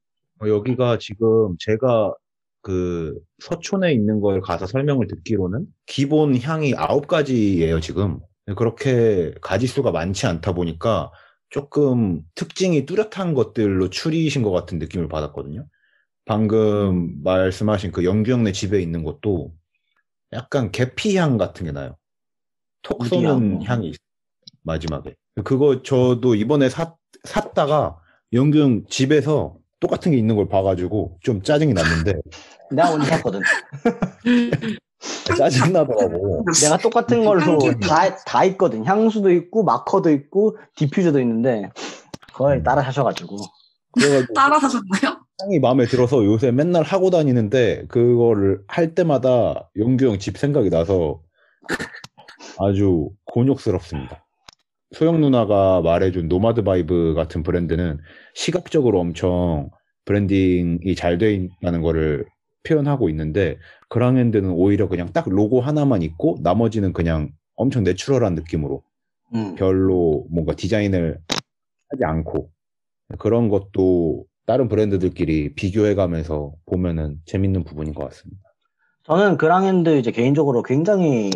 어, 0.42 0.48
여기가 0.48 0.98
지금 0.98 1.54
제가 1.58 2.12
그 2.62 3.14
서촌에 3.40 3.92
있는 3.92 4.20
걸 4.20 4.40
가서 4.40 4.66
설명을 4.66 5.06
듣기로는 5.08 5.66
기본 5.86 6.40
향이 6.40 6.74
아홉 6.76 7.06
가지예요, 7.08 7.80
지금. 7.80 8.20
그렇게 8.56 9.34
가지수가 9.40 9.90
많지 9.92 10.26
않다 10.26 10.52
보니까 10.52 11.12
조금 11.50 12.22
특징이 12.34 12.86
뚜렷한 12.86 13.34
것들로 13.34 13.90
추리신 13.90 14.42
것 14.42 14.50
같은 14.52 14.78
느낌을 14.78 15.08
받았거든요. 15.08 15.66
방금 16.24 17.22
말씀하신 17.22 17.92
그 17.92 18.04
영규형네 18.04 18.52
집에 18.52 18.80
있는 18.80 19.04
것도 19.04 19.52
약간 20.32 20.70
계피향 20.70 21.36
같은 21.38 21.66
게 21.66 21.72
나요. 21.72 21.96
톡 22.82 23.04
쏘는 23.06 23.56
우디하고. 23.56 23.64
향이 23.64 23.86
있어요, 23.88 23.98
마지막에. 24.62 25.14
그거 25.44 25.82
저도 25.82 26.34
이번에 26.34 26.68
샀, 26.68 26.96
샀다가 27.24 27.98
영규형 28.32 28.86
집에서 28.88 29.56
똑같은 29.80 30.12
게 30.12 30.18
있는 30.18 30.36
걸 30.36 30.48
봐가지고 30.48 31.18
좀 31.22 31.42
짜증이 31.42 31.74
났는데 31.74 32.14
내가 32.70 32.90
오늘 32.90 33.06
샀거든. 33.06 33.40
짜증나더라고. 35.36 36.44
내가 36.60 36.76
똑같은 36.78 37.24
걸로. 37.24 37.58
다, 37.80 38.16
다 38.24 38.44
있거든. 38.44 38.84
향수도 38.84 39.30
있고, 39.30 39.64
마커도 39.64 40.10
있고, 40.10 40.56
디퓨저도 40.76 41.20
있는데, 41.20 41.70
그걸 42.32 42.62
따라 42.62 42.82
사셔가지고. 42.82 43.36
따라 44.34 44.58
사셨나요? 44.58 45.21
향이 45.42 45.58
마음에 45.58 45.84
들어서 45.86 46.24
요새 46.24 46.52
맨날 46.52 46.82
하고 46.84 47.10
다니는데 47.10 47.86
그거를 47.88 48.62
할 48.68 48.94
때마다 48.94 49.70
영규형 49.76 50.18
집 50.18 50.38
생각이 50.38 50.70
나서 50.70 51.20
아주 52.58 53.10
곤욕스럽습니다. 53.24 54.24
소영 54.92 55.20
누나가 55.20 55.80
말해준 55.80 56.28
노마드 56.28 56.62
바이브 56.62 57.14
같은 57.14 57.42
브랜드는 57.42 57.98
시각적으로 58.34 59.00
엄청 59.00 59.70
브랜딩이 60.04 60.94
잘 60.94 61.18
돼 61.18 61.34
있다는 61.34 61.82
거를 61.82 62.26
표현하고 62.64 63.08
있는데 63.10 63.58
그랑핸드는 63.88 64.50
오히려 64.50 64.88
그냥 64.88 65.12
딱 65.12 65.28
로고 65.28 65.60
하나만 65.60 66.02
있고 66.02 66.38
나머지는 66.42 66.92
그냥 66.92 67.30
엄청 67.56 67.82
내추럴한 67.82 68.34
느낌으로 68.34 68.82
음. 69.34 69.54
별로 69.56 70.26
뭔가 70.30 70.54
디자인을 70.54 71.18
하지 71.88 72.04
않고 72.04 72.50
그런 73.18 73.48
것도 73.48 74.26
다른 74.46 74.68
브랜드들끼리 74.68 75.54
비교해가면서 75.54 76.52
보면은 76.66 77.20
재밌는 77.26 77.64
부분인 77.64 77.94
것 77.94 78.08
같습니다. 78.08 78.42
저는 79.04 79.36
그랑핸드 79.36 79.98
이제 79.98 80.10
개인적으로 80.10 80.62
굉장히 80.62 81.30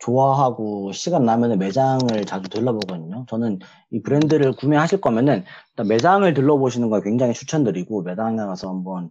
좋아하고 0.00 0.92
시간 0.92 1.24
나면은 1.24 1.58
매장을 1.58 2.08
자주 2.24 2.48
들러보거든요. 2.48 3.26
저는 3.28 3.58
이 3.90 4.00
브랜드를 4.02 4.52
구매하실 4.52 5.00
거면은 5.00 5.44
일단 5.72 5.88
매장을 5.88 6.32
들러보시는 6.32 6.88
걸 6.88 7.02
굉장히 7.02 7.34
추천드리고 7.34 8.02
매장에 8.02 8.36
가서 8.38 8.68
한번 8.70 9.10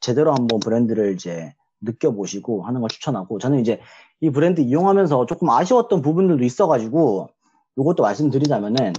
제대로 0.00 0.32
한번 0.32 0.60
브랜드를 0.60 1.12
이제 1.12 1.52
느껴보시고 1.82 2.62
하는 2.64 2.80
걸 2.80 2.88
추천하고 2.88 3.38
저는 3.38 3.60
이제 3.60 3.80
이 4.20 4.30
브랜드 4.30 4.60
이용하면서 4.60 5.26
조금 5.26 5.50
아쉬웠던 5.50 6.02
부분들도 6.02 6.42
있어가지고 6.42 7.28
이것도 7.76 8.02
말씀드리자면은 8.02 8.94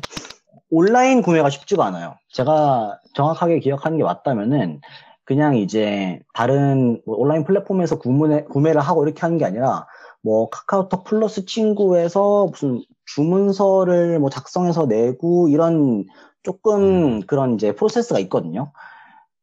온라인 0.71 1.21
구매가 1.21 1.49
쉽지가 1.49 1.85
않아요. 1.85 2.15
제가 2.31 2.99
정확하게 3.13 3.59
기억하는 3.59 3.97
게 3.97 4.03
맞다면은 4.03 4.81
그냥 5.23 5.55
이제 5.55 6.19
다른 6.33 7.01
뭐 7.05 7.17
온라인 7.17 7.43
플랫폼에서 7.43 7.99
구매, 7.99 8.43
구매를 8.43 8.81
하고 8.81 9.03
이렇게 9.03 9.21
하는 9.21 9.37
게 9.37 9.45
아니라 9.45 9.85
뭐 10.21 10.49
카카오톡 10.49 11.03
플러스 11.03 11.45
친구에서 11.45 12.47
무슨 12.47 12.83
주문서를 13.05 14.19
뭐 14.19 14.29
작성해서 14.29 14.85
내고 14.85 15.47
이런 15.49 16.05
조금 16.43 17.21
그런 17.21 17.55
이제 17.55 17.73
프로세스가 17.73 18.19
있거든요. 18.21 18.71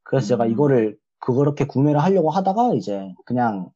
그래서 0.02 0.28
제가 0.28 0.44
음. 0.44 0.50
이거를 0.50 0.96
그렇게 1.20 1.66
구매를 1.66 2.00
하려고 2.02 2.30
하다가 2.30 2.74
이제 2.74 3.12
그냥 3.24 3.70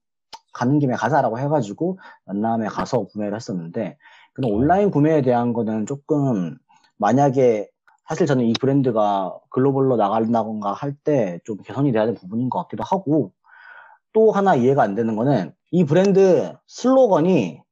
가는 0.52 0.78
김에 0.78 0.94
가자라고 0.94 1.38
해가지고 1.38 1.98
만남에 2.24 2.66
가서 2.68 3.04
구매를 3.04 3.34
했었는데 3.36 3.96
그런 4.34 4.52
온라인 4.52 4.90
구매에 4.90 5.22
대한 5.22 5.52
거는 5.52 5.86
조금 5.86 6.56
만약에 7.00 7.68
사실 8.06 8.26
저는 8.26 8.44
이 8.44 8.52
브랜드가 8.52 9.38
글로벌로 9.50 9.96
나간다던가 9.96 10.72
할 10.72 10.94
때 11.04 11.40
좀 11.44 11.56
개선이 11.58 11.92
돼야 11.92 12.04
될 12.06 12.14
부분인 12.14 12.50
것 12.50 12.58
같기도 12.62 12.84
하고 12.84 13.32
또 14.12 14.32
하나 14.32 14.54
이해가 14.54 14.82
안 14.82 14.94
되는 14.94 15.16
거는 15.16 15.52
이 15.70 15.84
브랜드 15.84 16.54
슬로건이 16.66 17.62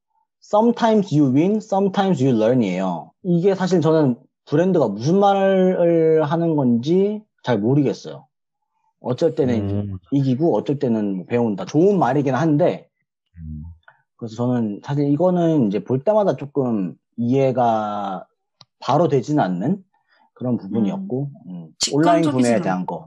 Sometimes 0.43 1.15
you 1.15 1.35
win, 1.35 1.57
sometimes 1.57 2.25
you 2.25 2.35
learn이에요. 2.41 3.11
이게 3.23 3.55
사실 3.55 3.83
저는 3.83 4.17
브랜드가 4.47 4.89
무슨 4.89 5.19
말을 5.21 6.23
하는 6.25 6.57
건지 6.57 7.23
잘 7.43 7.59
모르겠어요. 7.59 8.27
어쩔 9.01 9.35
때는 9.35 9.71
음, 9.71 9.99
이기고 10.11 10.57
어쩔 10.57 10.79
때는 10.79 11.17
뭐 11.17 11.27
배운다. 11.27 11.67
좋은 11.67 11.99
말이긴 11.99 12.35
한데 12.35 12.89
음. 13.37 13.63
그래서 14.17 14.37
저는 14.37 14.81
사실 14.85 15.09
이거는 15.13 15.67
이제 15.67 15.85
볼 15.85 16.03
때마다 16.03 16.35
조금 16.37 16.95
이해가 17.17 18.27
바로 18.81 19.09
되지는 19.09 19.43
않는 19.43 19.79
그런 20.35 20.57
부분이었고 20.57 21.31
음, 21.49 21.69
온라인 21.93 22.31
구매에 22.31 22.61
대한 22.61 22.87
거. 22.87 23.07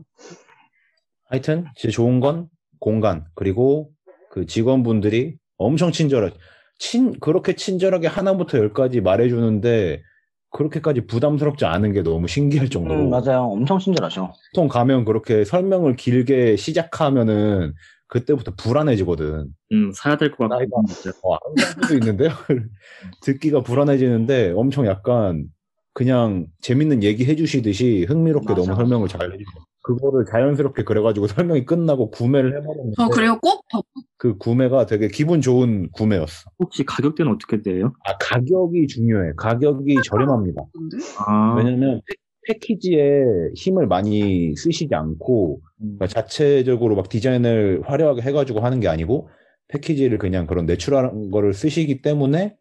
하여튼 1.25 1.65
진짜 1.75 1.93
좋은 1.93 2.19
건 2.19 2.49
공간 2.79 3.25
그리고 3.35 3.91
그 4.29 4.45
직원분들이 4.45 5.37
엄청 5.57 5.91
친절해. 5.91 6.31
친 6.77 7.19
그렇게 7.19 7.55
친절하게 7.55 8.07
하나부터 8.07 8.57
열까지 8.57 9.01
말해주는데 9.01 10.01
그렇게까지 10.49 11.05
부담스럽지 11.05 11.63
않은 11.65 11.93
게 11.93 12.01
너무 12.01 12.27
신기할 12.27 12.69
정도로 12.69 13.01
음, 13.05 13.09
맞아요. 13.09 13.43
엄청 13.43 13.79
친절하죠. 13.79 14.33
보통 14.53 14.67
가면 14.67 15.05
그렇게 15.05 15.45
설명을 15.45 15.95
길게 15.95 16.57
시작하면은 16.57 17.73
그때부터 18.07 18.53
불안해지거든. 18.55 19.47
음, 19.71 19.91
사야 19.93 20.17
될 20.17 20.31
것 20.31 20.49
같고. 20.49 20.55
나이가- 20.65 20.75
어, 21.23 21.35
안살 21.35 21.81
수도 21.81 21.93
있는데요. 21.93 22.29
듣기가 23.21 23.61
불안해지는데 23.61 24.51
엄청 24.57 24.85
약간 24.87 25.45
그냥 25.93 26.47
재밌는 26.61 27.03
얘기 27.03 27.25
해주시듯이 27.25 28.05
흥미롭게 28.07 28.53
맞아. 28.53 28.61
너무 28.61 28.75
설명을 28.75 29.07
잘 29.07 29.25
해주세요. 29.27 29.63
그거를 29.83 30.25
자연스럽게 30.31 30.83
그래가지고 30.83 31.27
설명이 31.55 31.65
끝나고 31.65 32.11
구매를 32.11 32.57
해버렸는데 32.61 32.93
저 32.97 33.09
그리고 33.09 33.39
꼭 33.39 33.65
덧- 33.69 33.85
그 34.17 34.37
구매가 34.37 34.85
되게 34.85 35.07
기분 35.07 35.41
좋은 35.41 35.89
구매였어. 35.91 36.49
혹시 36.59 36.85
가격대는 36.85 37.31
어떻게 37.33 37.61
돼요? 37.61 37.93
아 38.05 38.15
가격이 38.17 38.87
중요해. 38.87 39.31
가격이 39.37 39.97
저렴합니다. 40.05 40.61
같은데? 40.63 40.97
아, 41.25 41.55
왜냐면 41.57 42.01
패- 42.07 42.15
패키지에 42.53 43.23
힘을 43.55 43.87
많이 43.87 44.55
쓰시지 44.55 44.93
않고 44.93 45.61
음, 45.81 45.97
그러니까 45.97 46.07
자체적으로 46.07 46.95
막 46.95 47.09
디자인을 47.09 47.81
화려하게 47.85 48.21
해가지고 48.21 48.61
하는 48.61 48.79
게 48.79 48.87
아니고 48.87 49.29
패키지를 49.67 50.17
그냥 50.17 50.47
그런 50.47 50.65
내추럴한 50.65 51.31
거를 51.31 51.53
쓰시기 51.53 52.01
때문에 52.01 52.55
음. 52.55 52.60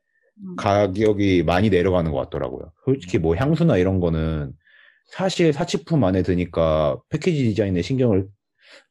가격이 0.56 1.42
많이 1.44 1.70
내려가는 1.70 2.10
것 2.10 2.18
같더라고요. 2.18 2.72
솔직히 2.84 3.18
뭐 3.18 3.36
향수나 3.36 3.76
이런 3.76 4.00
거는 4.00 4.52
사실 5.06 5.52
사치품 5.52 6.04
안에 6.04 6.22
드니까 6.22 6.98
패키지 7.08 7.44
디자인에 7.44 7.82
신경을 7.82 8.28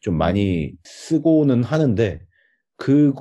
좀 0.02 0.18
많이 0.18 0.74
쓰고는 0.84 1.64
하는데 1.64 2.22
그 2.76 3.14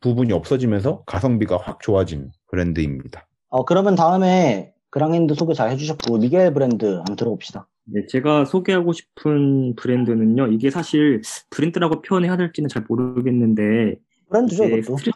부분이 0.00 0.32
없어지면서 0.32 1.04
가성비가 1.04 1.56
확 1.56 1.80
좋아진 1.80 2.30
브랜드입니다. 2.50 3.26
어, 3.48 3.64
그러면 3.64 3.94
다음에 3.94 4.72
그랑핸드 4.90 5.34
소개 5.34 5.54
잘 5.54 5.70
해주셨고, 5.70 6.18
미겔 6.18 6.52
브랜드 6.52 6.86
한번 6.86 7.16
들어봅시다. 7.16 7.68
네, 7.84 8.06
제가 8.08 8.44
소개하고 8.44 8.92
싶은 8.92 9.74
브랜드는요, 9.76 10.48
이게 10.48 10.70
사실 10.70 11.22
브랜드라고 11.50 12.02
표현해야 12.02 12.36
될지는 12.36 12.68
잘 12.68 12.84
모르겠는데, 12.88 13.96
브랜드죠, 14.28 14.64
이것도. 14.64 14.96
street, 14.96 15.14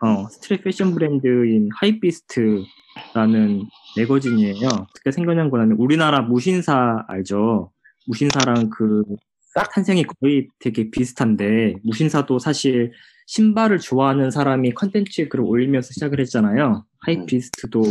어, 0.00 0.28
street 0.28 0.62
패션 0.62 0.94
브랜드인 0.94 1.70
Hypebeast라는 1.74 3.64
매거진이에요. 3.96 4.66
어떻게 4.66 5.10
생겨난 5.10 5.50
거냐면, 5.50 5.76
우리나라 5.76 6.20
무신사 6.22 7.04
알죠? 7.08 7.72
무신사랑 8.06 8.70
그, 8.70 9.02
딱 9.54 9.70
탄생이 9.72 10.04
거의 10.04 10.48
되게 10.60 10.90
비슷한데, 10.90 11.76
무신사도 11.82 12.38
사실 12.38 12.92
신발을 13.26 13.78
좋아하는 13.78 14.30
사람이 14.30 14.72
컨텐츠에 14.74 15.28
글을 15.28 15.44
올리면서 15.44 15.92
시작을 15.92 16.20
했잖아요. 16.20 16.84
Hypebeast도 17.00 17.82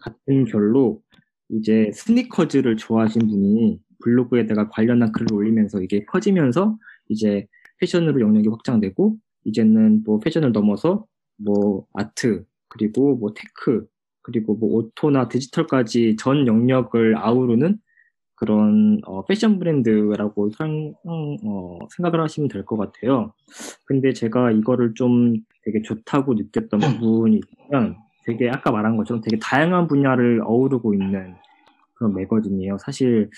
같은 0.00 0.44
결로 0.46 1.02
이제 1.50 1.90
스니커즈를 1.92 2.76
좋아하신 2.76 3.28
분이 3.28 3.78
블로그에다가 4.02 4.68
관련한 4.70 5.12
글을 5.12 5.32
올리면서 5.32 5.82
이게 5.82 6.04
퍼지면서 6.06 6.76
이제 7.08 7.46
패션으로 7.80 8.20
영역이 8.20 8.48
확장되고 8.48 9.16
이제는 9.44 10.02
뭐 10.04 10.18
패션을 10.20 10.52
넘어서 10.52 11.06
뭐 11.44 11.86
아트 11.94 12.44
그리고 12.68 13.16
뭐 13.16 13.32
tech 13.34 13.86
그리고 14.22 14.54
뭐 14.54 14.70
auto나 14.76 15.28
디지털까지 15.28 16.16
전 16.16 16.46
영역을 16.46 17.16
아우르는 17.16 17.78
그런 18.36 19.00
어, 19.06 19.24
패션 19.26 19.58
브랜드라고 19.58 20.50
상- 20.50 20.94
어, 21.04 21.78
생각을 21.96 22.20
하시면 22.22 22.48
될 22.48 22.64
것 22.64 22.76
같아요. 22.76 23.32
근데 23.86 24.12
제가 24.12 24.50
이거를 24.52 24.94
좀 24.94 25.34
되게 25.64 25.82
좋다고 25.82 26.34
느꼈던 26.34 26.80
부분이 26.80 27.40
있으면 27.64 27.96
되게 28.24 28.48
아까 28.50 28.70
말한 28.70 28.96
것처럼 28.96 29.20
되게 29.22 29.38
다양한 29.38 29.88
분야를 29.88 30.40
어우르고 30.44 30.94
있는 30.94 31.34
그런 31.94 32.14
매거진이에요. 32.14 32.78
사실 32.78 33.28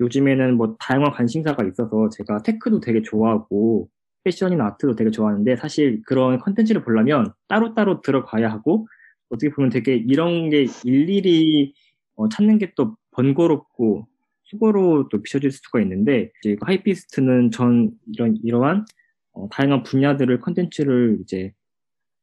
요즘에는 0.00 0.56
뭐 0.56 0.76
다양한 0.78 1.12
관심사가 1.12 1.64
있어서 1.64 2.08
제가 2.10 2.42
테크도 2.42 2.80
되게 2.80 3.02
좋아하고 3.02 3.88
패션이나 4.24 4.66
아트도 4.66 4.94
되게 4.96 5.10
좋아하는데 5.10 5.56
사실 5.56 6.02
그런 6.06 6.38
컨텐츠를 6.38 6.84
보려면 6.84 7.32
따로따로 7.48 8.00
들어가야 8.02 8.50
하고 8.50 8.86
어떻게 9.30 9.50
보면 9.50 9.70
되게 9.70 9.96
이런 9.96 10.50
게 10.50 10.66
일일이 10.84 11.74
어, 12.16 12.28
찾는 12.28 12.58
게 12.58 12.72
또 12.76 12.96
번거롭고 13.12 14.06
수고로 14.44 15.08
또 15.10 15.22
비춰질 15.22 15.50
수가 15.50 15.80
있는데 15.82 16.30
이제 16.40 16.54
그 16.56 16.66
Hypebeast는 16.66 17.50
전 17.50 17.90
이런 18.12 18.36
이러한 18.42 18.84
어, 19.32 19.48
다양한 19.50 19.82
분야들을 19.82 20.40
컨텐츠를 20.40 21.18
이제 21.22 21.52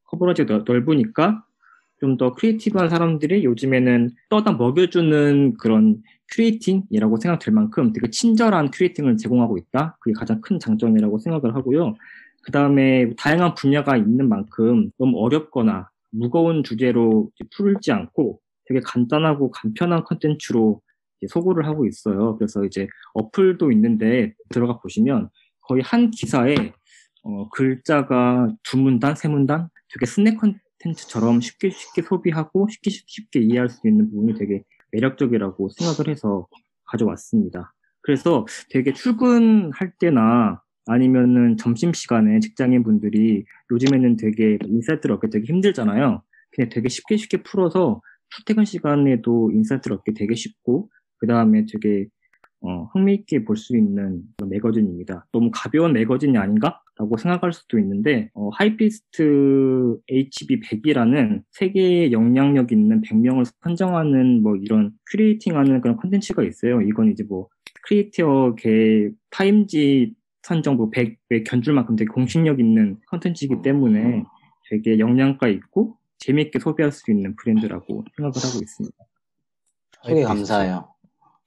coverage가 0.05 0.47
넓- 0.47 0.65
넓으니까 0.65 1.43
좀 1.99 2.17
더 2.17 2.33
creative한 2.34 2.89
사람들이 2.89 3.43
요즘에는 3.43 4.12
떠다 4.29 4.53
먹여주는 4.53 5.57
그런 5.57 6.01
curating이라고 6.32 7.17
생각될 7.17 7.53
만큼 7.53 7.93
되게 7.93 8.09
친절한 8.09 8.71
curating을 8.71 9.17
제공하고 9.17 9.57
있다. 9.57 9.97
그게 9.99 10.13
가장 10.13 10.41
큰 10.41 10.59
장점이라고 10.59 11.19
생각을 11.19 11.55
하고요. 11.55 11.95
그 12.43 12.51
다음에 12.51 13.13
다양한 13.17 13.55
분야가 13.55 13.97
있는 13.97 14.29
만큼 14.29 14.91
너무 14.97 15.19
어렵거나 15.19 15.89
무거운 16.11 16.63
주제로 16.63 17.29
풀지 17.55 17.91
않고 17.91 18.39
되게 18.65 18.79
간단하고 18.83 19.51
간편한 19.51 20.03
컨텐츠로 20.03 20.81
소구를 21.27 21.65
하고 21.65 21.85
있어요. 21.85 22.37
그래서 22.37 22.63
이제 22.63 22.87
어플도 23.13 23.71
있는데 23.73 24.33
들어가 24.49 24.79
보시면 24.79 25.29
거의 25.61 25.81
한 25.83 26.11
기사에 26.11 26.55
어, 27.23 27.49
글자가 27.49 28.49
두 28.63 28.77
문단, 28.77 29.15
세 29.15 29.27
문단 29.27 29.69
되게 29.93 30.05
스낵 30.05 30.37
컨텐츠처럼 30.37 31.41
쉽게 31.41 31.69
쉽게 31.71 32.01
소비하고 32.03 32.67
쉽게 32.69 32.89
쉽게 32.89 33.41
이해할 33.41 33.69
수 33.69 33.87
있는 33.87 34.09
부분이 34.09 34.35
되게 34.35 34.63
매력적이라고 34.91 35.69
생각을 35.69 36.12
해서 36.12 36.47
가져왔습니다. 36.86 37.73
그래서 38.02 38.45
되게 38.69 38.93
출근할 38.93 39.93
때나 39.99 40.62
아니면은 40.88 41.58
점심시간에 41.58 42.39
직장인 42.39 42.84
분들이 42.84 43.45
요즘에는 43.71 44.15
되게 44.15 44.58
insight를 44.65 45.15
얻기 45.15 45.30
되게 45.30 45.45
힘들잖아요. 45.45 46.23
그냥 46.52 46.69
되게 46.69 46.89
쉽게 46.89 47.17
쉽게 47.17 47.43
풀어서 47.43 48.02
출퇴근 48.30 48.65
시간에도 48.65 49.52
insight를 49.51 49.97
얻기 49.97 50.13
되게 50.13 50.34
쉽고, 50.34 50.89
그 51.17 51.28
다음에 51.28 51.65
되게 51.71 52.08
어, 52.62 52.89
흥미있게 52.93 53.45
볼 53.45 53.56
수 53.56 53.78
있는 53.78 54.22
매거진입니다. 54.45 55.26
너무 55.32 55.50
가벼운 55.54 55.93
매거진이 55.93 56.38
아닌가? 56.38 56.82
라고 56.98 57.15
생각할 57.15 57.54
수도 57.54 57.80
있는데, 57.80 58.30
어, 58.34 58.50
Hypebeast 58.53 59.97
HB100이라는 60.12 61.43
세계에 61.52 62.12
영향력 62.12 62.72
있는 62.74 63.02
100명을 63.02 63.45
선정하는 63.63 64.43
뭐 64.43 64.58
이런 64.58 64.91
curating하는 65.12 65.79
그런 65.82 65.95
컨텐츠가 65.98 66.43
있어요. 66.43 66.82
이건 66.82 67.10
이제 67.12 67.24
뭐 67.24 67.48
creator계 67.84 69.12
타임지 69.30 70.13
선정 70.43 70.76
뭐 70.76 70.89
100에 70.91 71.45
견줄 71.45 71.74
만큼 71.74 71.95
되게 71.95 72.08
공신력 72.10 72.60
있는 72.60 72.98
컨텐츠이기 73.08 73.62
때문에 73.62 74.24
되게 74.69 75.00
영양가 75.00 75.48
있고 75.48 75.98
재미있게 76.17 76.60
소비할 76.60 76.91
수 76.91 77.10
있는 77.12 77.36
브랜드라고 77.38 78.04
생각을 78.17 78.36
하고 78.36 78.60
있습니다. 78.62 78.98
되게 80.06 80.24
감사해요. 80.24 80.89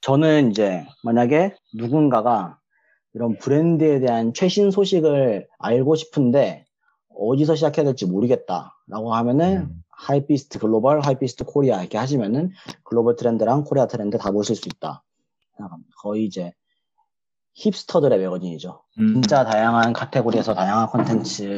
저는 0.02 0.50
이제 0.50 0.84
만약에 1.02 1.54
누군가가 1.74 2.58
이런 3.14 3.38
브랜드에 3.38 4.00
대한 4.00 4.34
최신 4.34 4.70
소식을 4.70 5.46
알고 5.58 5.94
싶은데 5.94 6.66
어디서 7.16 7.54
시작해야 7.54 7.84
될지 7.84 8.06
모르겠다라고 8.06 9.14
하면은 9.14 9.58
음. 9.58 9.82
Hypebeast 9.90 10.58
글로벌, 10.58 11.00
Hypebeast 11.00 11.44
코리아 11.44 11.80
이렇게 11.80 11.98
하시면은 11.98 12.50
글로벌 12.82 13.14
트렌드랑 13.16 13.64
코리아 13.64 13.86
트렌드 13.86 14.18
다 14.18 14.32
보실 14.32 14.56
수 14.56 14.68
있다. 14.68 15.04
거의 15.98 16.24
이제 16.24 16.52
힙스터들의 17.54 18.18
매거진이죠. 18.18 18.82
음, 18.98 19.12
진짜 19.14 19.44
다양한 19.44 19.92
카테고리에서 19.92 20.54
다양한 20.54 20.88
콘텐츠. 20.88 21.54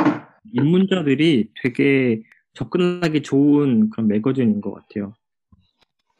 입문자들이 0.52 1.50
되게 1.62 2.22
접근하기 2.52 3.22
좋은 3.22 3.88
그런 3.88 4.08
매거진인 4.08 4.60
것 4.60 4.74
같아요. 4.74 5.14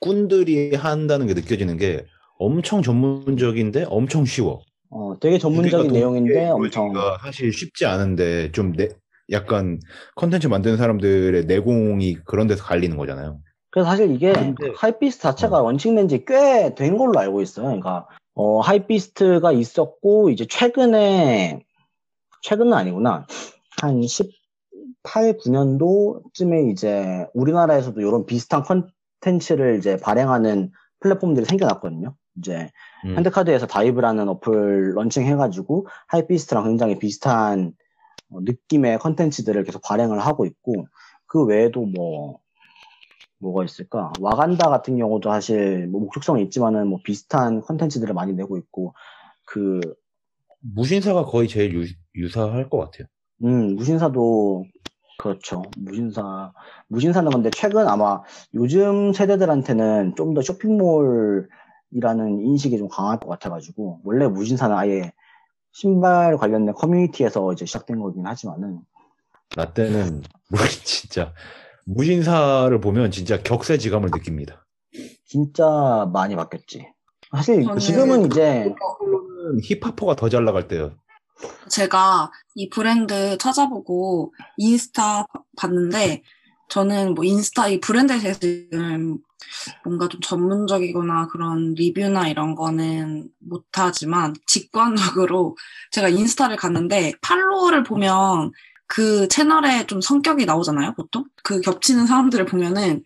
꾼들이 0.00 0.74
한다는 0.74 1.26
게 1.26 1.34
느껴지는 1.34 1.76
게 1.76 2.04
엄청 2.38 2.82
전문적인데 2.82 3.86
엄청 3.88 4.24
쉬워. 4.24 4.60
어, 4.90 5.14
되게 5.20 5.38
전문적인 5.38 5.86
우리가 5.90 5.92
내용인데 5.98 6.46
돈 6.48 6.64
엄청 6.64 6.92
사실 7.22 7.52
쉽지 7.52 7.86
않은데 7.86 8.52
좀 8.52 8.72
내, 8.72 8.90
약간 9.30 9.80
컨텐츠 10.16 10.46
만드는 10.48 10.76
사람들의 10.76 11.46
내공이 11.46 12.16
그런 12.24 12.46
데서 12.46 12.62
갈리는 12.64 12.96
거잖아요. 12.96 13.40
그래서 13.70 13.88
사실 13.90 14.10
이게 14.12 14.32
근데- 14.32 14.72
Hypebeast 14.76 15.22
자체가 15.22 15.58
론칭된 15.60 16.08
지 16.08 16.24
꽤 16.24 16.74
된 16.76 16.96
걸로 16.96 17.18
알고 17.18 17.40
있어요. 17.42 17.66
그러니까 17.66 18.06
어, 18.34 18.60
Hypebeast가 18.60 19.52
있었고 19.52 20.30
이제 20.30 20.44
최근에 20.48 21.64
최근은 22.42 22.72
아니구나. 22.74 23.26
한 23.80 24.00
18, 24.02 25.38
9년도쯤에 25.38 26.70
이제 26.70 27.26
우리나라에서도 27.34 28.00
이런 28.00 28.26
비슷한 28.26 28.62
컨텐츠를 28.62 29.78
이제 29.78 29.96
발행하는 29.96 30.70
플랫폼들이 31.00 31.46
생겨났거든요. 31.46 32.14
이제 32.38 32.70
음. 33.04 33.16
현대카드에서 33.16 33.66
다이브라는 33.66 34.28
어플 34.28 34.94
런칭해가지고 34.94 35.86
Hypebeast랑 36.08 36.64
굉장히 36.64 36.98
비슷한 36.98 37.72
어, 38.30 38.40
느낌의 38.40 38.98
컨텐츠들을 38.98 39.64
계속 39.64 39.82
발행을 39.82 40.18
하고 40.20 40.46
있고 40.46 40.86
그 41.26 41.44
외에도 41.44 41.84
뭐 41.86 42.40
뭐가 43.38 43.64
있을까? 43.64 44.12
와간다 44.20 44.70
같은 44.70 44.96
경우도 44.96 45.30
사실 45.30 45.86
뭐 45.88 46.00
목적성은 46.00 46.40
있지만은 46.42 46.86
뭐 46.88 47.00
비슷한 47.04 47.60
컨텐츠들을 47.60 48.14
많이 48.14 48.32
내고 48.32 48.56
있고 48.56 48.94
그 49.44 49.80
무신사가 50.60 51.24
거의 51.24 51.48
제일 51.48 51.74
유, 51.74 51.86
유사할 52.14 52.70
것 52.70 52.78
같아요. 52.78 53.06
음, 53.42 53.76
무신사도 53.76 54.64
그렇죠. 55.18 55.62
무신사 55.78 56.52
무신사는 56.88 57.30
근데 57.30 57.50
최근 57.50 57.86
아마 57.88 58.22
요즘 58.54 59.12
세대들한테는 59.12 60.14
좀 60.16 60.34
더 60.34 60.42
쇼핑몰이라는 60.42 61.48
인식이 62.40 62.78
좀 62.78 62.88
강할 62.88 63.18
것 63.20 63.28
같아가지고 63.28 64.00
원래 64.04 64.26
무신사는 64.26 64.74
아예 64.76 65.12
신발 65.72 66.36
관련된 66.36 66.74
커뮤니티에서 66.74 67.52
이제 67.52 67.64
시작된 67.64 68.00
거긴 68.00 68.26
하지만은 68.26 68.80
나 69.56 69.72
때는 69.72 70.22
뭐 70.50 70.60
진짜 70.84 71.32
무신사를 71.86 72.78
보면 72.80 73.10
진짜 73.10 73.40
격세지감을 73.42 74.10
느낍니다. 74.12 74.66
진짜 75.26 76.08
많이 76.12 76.34
바뀌었지. 76.36 76.88
사실 77.30 77.62
저는 77.64 77.78
지금은 77.78 78.26
이제 78.26 78.64
는 78.64 79.60
힙합퍼가 79.62 80.14
더 80.16 80.28
잘 80.28 80.44
나갈 80.44 80.68
때요. 80.68 80.92
제가 81.68 82.30
이 82.54 82.68
브랜드 82.68 83.36
찾아보고 83.38 84.34
인스타 84.56 85.26
봤는데 85.56 86.22
저는 86.68 87.14
뭐 87.14 87.24
인스타 87.24 87.68
이 87.68 87.80
브랜드에 87.80 88.18
대해서 88.18 88.40
지금 88.40 89.18
뭔가 89.84 90.08
좀 90.08 90.20
전문적이거나 90.20 91.28
그런 91.28 91.74
리뷰나 91.74 92.28
이런 92.28 92.54
거는 92.54 93.28
못하지만 93.38 94.34
직관적으로 94.46 95.56
제가 95.90 96.08
인스타를 96.08 96.56
갔는데 96.56 97.12
팔로워를 97.20 97.84
보면 97.84 98.52
그 98.86 99.28
채널에 99.28 99.86
좀 99.86 100.00
성격이 100.00 100.46
나오잖아요, 100.46 100.94
보통? 100.94 101.24
그 101.42 101.60
겹치는 101.60 102.06
사람들을 102.06 102.44
보면은 102.46 103.02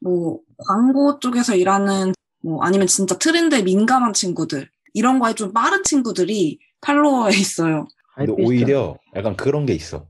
뭐 0.00 0.40
광고 0.58 1.18
쪽에서 1.20 1.54
일하는 1.54 2.12
뭐 2.42 2.62
아니면 2.64 2.86
진짜 2.86 3.16
트렌드에 3.16 3.62
민감한 3.62 4.12
친구들 4.12 4.68
이런 4.94 5.18
거에 5.18 5.34
좀 5.34 5.52
빠른 5.52 5.82
친구들이 5.84 6.58
팔로워에 6.82 7.30
있어요. 7.30 7.86
근데. 8.14 8.32
오히려 8.32 8.96
약간 9.16 9.36
그런 9.36 9.64
게 9.66 9.72
있어. 9.72 10.06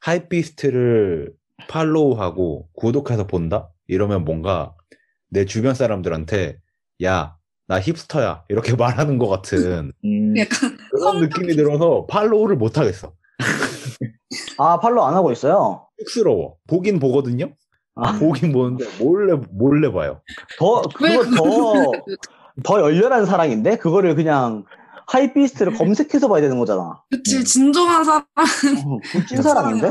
하이피스트를 0.00 1.32
팔로우하고 1.68 2.68
구독해서 2.74 3.26
본다? 3.26 3.70
이러면 3.86 4.24
뭔가 4.24 4.74
내 5.28 5.44
주변 5.44 5.74
사람들한테 5.74 6.58
야, 7.04 7.36
나 7.66 7.80
힙스터야. 7.80 8.44
이렇게 8.48 8.74
말하는 8.76 9.18
것 9.18 9.28
같은 9.28 9.92
음, 10.04 10.36
약간 10.36 10.76
그런 10.90 11.20
느낌이 11.20 11.54
들어서 11.54 12.06
팔로우를 12.06 12.56
못 12.56 12.78
하겠어. 12.78 13.12
아 14.58 14.78
팔로우 14.80 15.04
안 15.04 15.14
하고 15.14 15.32
있어요. 15.32 15.86
쑥스러워. 15.98 16.56
보긴 16.66 16.98
보거든요? 16.98 17.52
아, 17.96 18.18
보긴 18.18 18.52
보는데 18.52 18.86
몰래, 18.98 19.34
몰래 19.50 19.92
봐요. 19.92 20.20
더왜 20.58 21.16
그거 21.18 21.36
더 21.36 21.92
더 22.62 22.80
열렬한 22.80 23.26
사랑인데 23.26 23.76
그거를 23.78 24.14
그냥 24.14 24.64
하이피스트를 25.06 25.74
검색해서 25.74 26.28
봐야 26.28 26.40
되는 26.40 26.58
거잖아. 26.58 27.02
그치 27.10 27.38
음. 27.38 27.44
진정한 27.44 28.04
사람 28.04 28.22
어, 28.22 28.98
찐 29.28 29.42
사랑인데? 29.42 29.90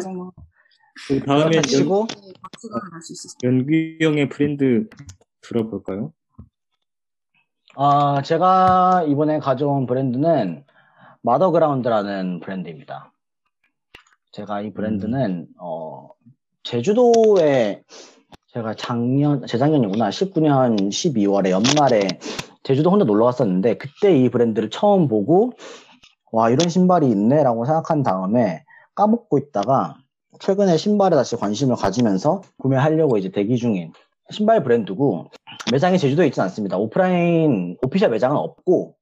그 1.08 1.20
다음에 1.26 1.58
연, 1.58 1.64
치고. 1.64 2.08
연규 3.44 3.72
형의 4.02 4.30
브랜드 4.30 4.88
들어볼까요? 5.42 6.14
아 7.76 8.22
제가 8.24 9.06
이번에 9.08 9.40
가져온 9.40 9.86
브랜드는 9.88 10.64
마더그라운드라는 11.22 12.40
브랜드입니다. 12.40 13.12
제가 14.32 14.62
이 14.62 14.74
브랜드는 14.74 15.48
어 15.60 16.10
제주도에 16.64 17.84
제가 18.54 18.76
작년 18.76 19.46
재작년이구나 19.46 20.10
19년 20.10 20.90
12월에 20.90 21.50
연말에 21.50 22.20
제주도 22.64 22.90
혼자 22.90 23.06
놀러 23.06 23.26
갔었는데 23.26 23.78
그때 23.78 24.18
이 24.18 24.30
브랜드를 24.30 24.70
처음 24.70 25.08
보고 25.08 25.52
와 26.32 26.50
이런 26.50 26.70
신발이 26.70 27.08
있네라고 27.10 27.66
생각한 27.66 28.04
다음에 28.04 28.64
까먹고 28.96 29.38
있다가 29.38 29.98
최근에 30.40 30.78
신발에 30.78 31.16
다시 31.16 31.36
관심을 31.36 31.76
가지면서 31.76 32.42
구매하려고 32.58 33.18
이제 33.18 33.30
대기 33.30 33.58
중인 33.58 33.94
신발 34.32 34.64
브랜드고 34.64 35.30
매장이 35.72 36.00
제주도에 36.00 36.28
있진 36.28 36.42
않습니다. 36.44 36.78
오프라인 36.78 37.78
official 37.84 38.10
매장은 38.10 38.36
없고 38.36 38.96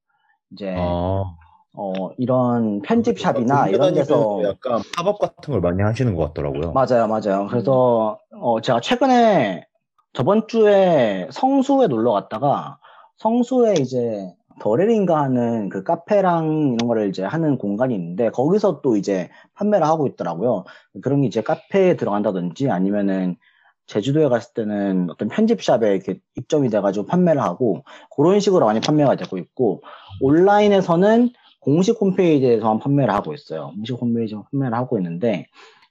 이제 0.52 0.76
아. 0.78 1.36
어, 1.74 1.94
이런 2.18 2.82
편집샵이나 2.82 3.70
이런 3.70 3.94
데서 3.94 4.42
약간 4.44 4.82
팝업 4.98 5.20
같은 5.20 5.54
걸 5.54 5.62
많이 5.62 5.82
하시는 5.82 6.14
것 6.16 6.28
같더라고요. 6.28 6.74
맞아요, 6.74 7.08
맞아요. 7.08 7.48
그래서 7.50 8.20
어, 8.36 8.60
제가 8.60 8.82
최근에 8.82 9.66
저번 10.14 10.48
주에 10.48 11.30
성수에 11.32 11.88
놀러 11.88 12.12
갔다가 12.12 12.80
성수에 13.22 13.76
이제 13.80 14.34
더레린가 14.60 15.22
하는 15.22 15.70
그 15.70 15.84
카페랑 15.84 16.74
이런 16.74 16.78
거를 16.78 17.08
이제 17.10 17.24
하는 17.24 17.60
공간이 17.60 17.94
있는데 17.94 18.32
거기서 18.32 18.82
또 18.82 18.98
이제 18.98 19.30
판매를 19.54 19.86
하고 19.86 20.08
있더라고요. 20.08 20.66
그런 21.04 21.22
게 21.22 21.28
이제 21.28 21.42
카페에 21.42 21.98
들어간다든지 21.98 22.70
아니면은 22.72 23.38
제주도에 23.86 24.28
갔을 24.28 24.54
때는 24.56 25.10
어떤 25.12 25.28
편집샵에 25.28 25.94
이렇게 25.94 26.20
입점이 26.36 26.70
돼가지고 26.70 27.06
판매를 27.06 27.42
하고 27.44 27.84
그런 28.16 28.40
식으로 28.40 28.66
많이 28.66 28.80
판매가 28.80 29.16
되고 29.18 29.38
있고 29.38 29.84
온라인에서는 30.22 31.30
공식 31.60 32.02
홈페이지에서만 32.02 32.80
판매를 32.80 33.14
하고 33.14 33.34
있어요. 33.36 33.72
공식 33.76 33.94
홈페이지에서 34.02 34.46
판매를 34.52 34.76
하고 34.76 34.98
있는데 34.98 35.46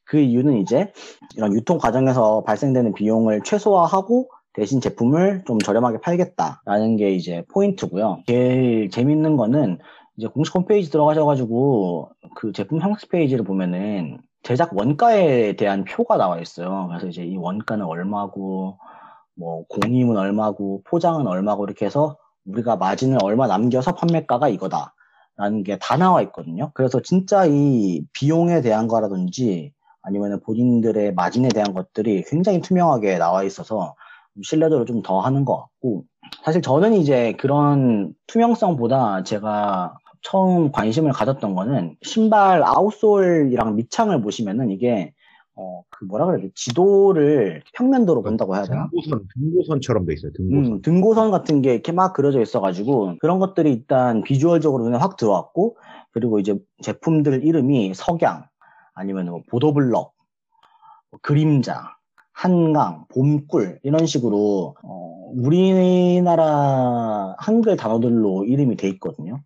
그 0.05 0.19
이유는 0.19 0.59
이제 0.59 0.93
이런 1.37 1.53
유통 1.53 1.79
과정에서 1.79 2.43
발생되는 2.43 2.95
비용을 2.95 3.43
최소화하고 3.45 4.29
대신 4.53 4.81
제품을 4.81 5.45
좀 5.47 5.59
저렴하게 5.59 6.01
팔겠다라는 6.01 6.97
게 6.97 7.13
이제 7.13 7.45
포인트고요. 7.53 8.23
제일 8.27 8.91
재밌는 8.91 9.37
거는 9.37 9.79
이제 10.17 10.27
공식 10.29 10.55
홈페이지 10.55 10.91
들어가셔가지고 10.91 12.11
그 12.37 12.53
제품 12.53 12.81
상세 12.81 13.07
페이지를 13.09 13.45
보면은 13.45 14.19
제작 14.43 14.77
원가에 14.77 15.55
대한 15.55 15.85
표가 15.85 16.17
나와 16.17 16.41
있어요. 16.41 16.87
그래서 16.89 17.07
이제 17.07 17.25
이 17.25 17.37
원가는 17.37 17.85
얼마고 17.85 18.79
뭐 19.37 19.65
공임은 19.69 20.17
얼마고 20.17 20.83
포장은 20.85 21.27
얼마고 21.27 21.65
이렇게 21.65 21.87
해서 21.87 22.17
우리가 22.47 22.77
마진을 22.77 23.19
얼마 23.23 23.47
남겨서 23.47 23.95
판매가가 23.95 24.49
이거다. 24.49 24.95
라는 25.37 25.63
게 25.65 25.79
다 25.81 25.97
나와 25.97 26.21
있거든요. 26.23 26.71
그래서 26.75 27.01
진짜 27.01 27.47
이 27.47 28.05
비용에 28.13 28.61
대한 28.61 28.89
거라든지 28.89 29.73
아니면 30.03 30.41
본인들의 30.45 31.15
마진에 31.15 31.49
대한 31.49 31.73
것들이 31.73 32.25
굉장히 32.29 32.61
투명하게 32.61 33.17
나와 33.19 33.43
있어서 33.45 33.95
신뢰도를 34.43 34.87
좀 34.87 35.03
더 35.03 35.21
하는 35.21 35.45
것 35.45 35.57
같고 35.57 36.05
사실 36.45 36.63
저는 36.63 36.95
이제 36.95 37.33
그런 37.39 38.15
투명성보다 38.27 39.25
제가 39.25 39.97
처음 40.23 40.71
관심을 40.73 41.13
가졌던 41.13 41.55
거는 41.55 41.97
신발 42.03 42.63
아웃솔이랑 42.63 43.77
밑창을 43.77 44.23
보시면은 44.23 44.71
이게 44.71 45.13
어 45.57 45.83
그 46.01 46.07
뭐라 46.07 46.25
그래야 46.27 46.41
돼 46.41 46.51
지도를 46.55 47.63
평면도로 47.75 48.23
본다고 48.23 48.57
해야 48.57 48.65
되나? 48.65 48.89
등고선, 48.91 49.27
등고선처럼 49.35 50.07
돼 50.07 50.15
있어요. 50.15 50.33
등고선. 50.33 50.73
음, 50.73 50.83
등고선 50.83 51.31
같은 51.31 51.61
게 51.61 51.75
이렇게 51.75 51.93
막 51.93 52.15
그려져 52.15 52.41
있어가지고 52.41 53.17
그런 53.21 53.39
것들이 53.39 53.71
일단 53.71 54.23
비주얼적으로 54.23 54.85
눈에 54.85 54.97
확 54.97 55.17
들어왔고 55.19 55.77
그리고 56.13 56.39
이제 56.39 56.59
제품들 56.83 57.45
이름이 57.45 57.93
석양 57.95 58.47
아니면 58.95 59.27
뭐 59.27 59.43
보도블럭, 59.51 60.13
뭐 61.11 61.21
그림자, 61.23 61.97
한강, 62.41 63.05
봄꿀 63.11 63.81
이런 63.83 64.07
식으로 64.07 64.75
어, 64.83 65.31
우리나라 65.35 67.37
한글 67.39 67.77
단어들로 67.77 68.47
이름이 68.47 68.77
돼 68.77 68.89
있거든요. 68.89 69.43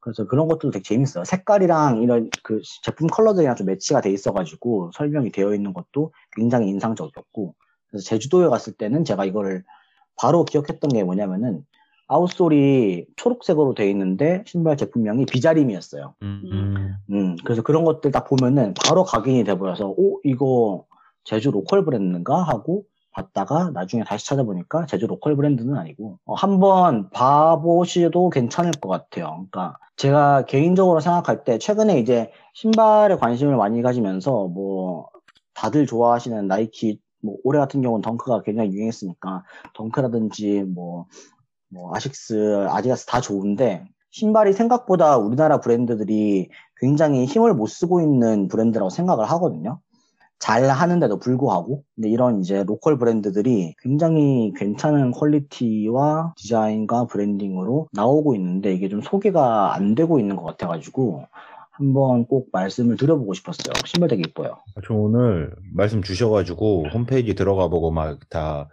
그래서 0.00 0.26
그런 0.26 0.48
것들도 0.48 0.70
되게 0.70 0.82
재밌어요. 0.82 1.24
색깔이랑 1.24 2.00
이런 2.00 2.30
그 2.42 2.62
제품 2.82 3.08
컬러들이랑 3.08 3.56
좀 3.56 3.66
매치가 3.66 4.00
돼 4.00 4.10
있어가지고 4.10 4.92
설명이 4.94 5.32
되어 5.32 5.54
있는 5.54 5.74
것도 5.74 6.12
굉장히 6.34 6.68
인상적이었고 6.68 7.54
그래서 7.90 8.04
제주도에 8.06 8.48
갔을 8.48 8.72
때는 8.72 9.04
제가 9.04 9.26
이거를 9.26 9.62
바로 10.16 10.46
기억했던 10.46 10.92
게 10.92 11.04
뭐냐면은 11.04 11.66
아웃솔이 12.06 13.04
초록색으로 13.16 13.74
돼 13.74 13.90
있는데 13.90 14.44
신발 14.46 14.78
제품명이 14.78 15.26
비자림이었어요. 15.26 16.14
음. 16.22 16.94
음, 17.10 17.36
그래서 17.44 17.60
그런 17.60 17.84
것들 17.84 18.12
딱 18.12 18.24
보면은 18.24 18.72
바로 18.82 19.04
각인이 19.04 19.44
돼 19.44 19.58
보여서 19.58 19.88
오 19.88 20.22
이거 20.24 20.86
제주 21.24 21.50
local 21.50 21.84
브랜드인가 21.84 22.42
하고 22.42 22.84
봤다가 23.12 23.70
나중에 23.70 24.02
다시 24.04 24.26
찾아보니까 24.26 24.86
제주 24.86 25.06
local 25.06 25.36
브랜드는 25.36 25.76
아니고 25.76 26.18
어, 26.24 26.34
한번 26.34 27.10
봐보셔도 27.10 28.30
괜찮을 28.30 28.72
것 28.72 28.88
같아요. 28.88 29.46
그러니까 29.50 29.78
제가 29.96 30.44
개인적으로 30.46 31.00
생각할 31.00 31.44
때 31.44 31.58
최근에 31.58 32.00
이제 32.00 32.30
신발에 32.54 33.16
관심을 33.16 33.56
많이 33.56 33.82
가지면서 33.82 34.48
뭐 34.48 35.08
다들 35.54 35.86
좋아하시는 35.86 36.48
나이키 36.48 36.98
뭐 37.22 37.36
올해 37.44 37.58
같은 37.58 37.80
경우는 37.80 38.02
덩크가 38.02 38.42
굉장히 38.42 38.72
유행했으니까 38.72 39.44
덩크라든지 39.74 40.62
뭐, 40.62 41.06
뭐 41.70 41.94
아식스, 41.94 42.66
아디다스 42.68 43.06
다 43.06 43.20
좋은데 43.20 43.86
신발이 44.10 44.52
생각보다 44.52 45.16
우리나라 45.16 45.58
브랜드들이 45.58 46.50
굉장히 46.76 47.24
힘을 47.24 47.54
못 47.54 47.66
쓰고 47.66 48.00
있는 48.00 48.48
브랜드라고 48.48 48.90
생각을 48.90 49.24
하거든요. 49.30 49.80
잘 50.44 50.68
하는데도 50.68 51.20
불구하고 51.20 51.84
근데 51.94 52.10
이런 52.10 52.40
이제 52.40 52.64
local 52.66 52.98
브랜드들이 52.98 53.74
굉장히 53.82 54.52
괜찮은 54.54 55.12
quality와 55.12 56.34
디자인과 56.36 57.06
branding으로 57.06 57.88
나오고 57.92 58.34
있는데 58.34 58.74
이게 58.74 58.90
좀 58.90 59.00
소개가 59.00 59.74
안 59.74 59.94
되고 59.94 60.20
있는 60.20 60.36
것 60.36 60.44
같아가지고 60.44 61.24
한번 61.70 62.26
꼭 62.26 62.48
말씀을 62.52 62.98
드려보고 62.98 63.32
싶었어요. 63.32 63.72
신발 63.86 64.10
되게 64.10 64.22
이뻐요. 64.28 64.58
저 64.86 64.92
오늘 64.92 65.50
말씀 65.72 66.02
주셔가지고 66.02 66.88
홈페이지 66.92 67.34
들어가 67.34 67.68
보고 67.68 67.90
막 67.90 68.18
다 68.28 68.68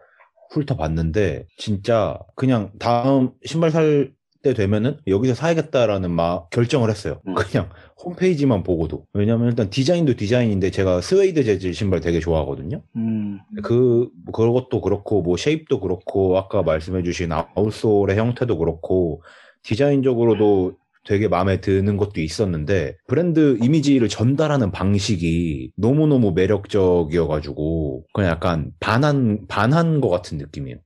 훑어봤는데 0.51 1.45
진짜 1.57 2.19
그냥 2.35 2.71
다음 2.79 3.31
신발 3.45 3.71
살 3.71 4.11
때 4.41 4.53
되면은 4.53 4.97
여기서 5.07 5.35
사야겠다라는 5.35 6.11
막 6.11 6.49
결정을 6.49 6.89
했어요. 6.89 7.21
음. 7.27 7.35
그냥 7.35 7.69
홈페이지만 8.03 8.63
보고도. 8.63 9.05
왜냐면 9.13 9.47
일단 9.47 9.69
디자인도 9.69 10.15
디자인인데 10.15 10.71
제가 10.71 11.01
스웨이드 11.01 11.43
재질 11.43 11.73
신발 11.73 12.01
되게 12.01 12.19
좋아하거든요. 12.19 12.81
음, 12.95 13.39
그, 13.63 14.09
뭐 14.25 14.31
그것도 14.33 14.81
그렇고, 14.81 15.21
뭐, 15.21 15.37
쉐입도 15.37 15.79
그렇고, 15.79 16.37
아까 16.37 16.63
말씀해주신 16.63 17.31
아웃솔의 17.31 18.17
형태도 18.17 18.57
그렇고, 18.57 19.21
디자인적으로도 19.63 20.77
되게 21.05 21.27
마음에 21.27 21.61
드는 21.61 21.97
것도 21.97 22.21
있었는데, 22.21 22.97
브랜드 23.07 23.57
이미지를 23.61 24.07
전달하는 24.07 24.71
방식이 24.71 25.71
너무너무 25.77 26.31
매력적이어가지고, 26.31 28.05
그냥 28.13 28.31
약간 28.31 28.71
반한, 28.79 29.45
반한 29.47 30.01
것 30.01 30.09
같은 30.09 30.37
느낌이에요. 30.37 30.77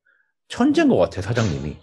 천재인 0.48 0.90
것 0.90 0.98
같아, 0.98 1.22
사장님이. 1.22 1.78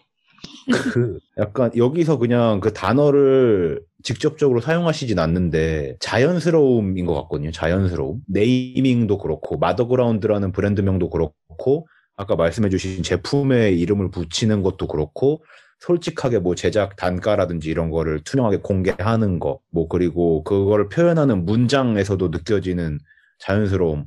그, 0.93 1.19
약간 1.39 1.71
여기서 1.77 2.19
그냥 2.19 2.61
그 2.61 2.73
단어를 2.73 3.83
직접적으로 4.03 4.61
사용하시진 4.61 5.19
않는데 5.19 5.97
자연스러움인 6.01 7.07
것 7.07 7.15
같거든요. 7.23 7.51
자연스러움. 7.51 8.21
네이밍도 8.29 9.19
그렇고 9.19 9.59
마더그라운드라는 9.59 10.53
브랜드명도 10.53 11.11
그렇고 11.11 11.87
아까 12.17 12.37
말씀해주신 12.37 13.03
제품의 13.03 13.81
이름을 13.81 14.11
붙이는 14.11 14.63
것도 14.63 14.87
그렇고 14.87 15.43
솔직하게 15.81 16.39
뭐 16.39 16.55
제작 16.55 16.95
단가라든지 16.97 17.69
이런 17.69 17.91
거를 17.91 18.21
투명하게 18.23 18.59
공개하는 18.59 19.41
거, 19.41 19.59
뭐 19.71 19.89
그리고 19.89 20.45
그거를 20.45 20.89
표현하는 20.89 21.45
문장에서도 21.45 22.29
느껴지는 22.29 23.01
자연스러움. 23.39 24.07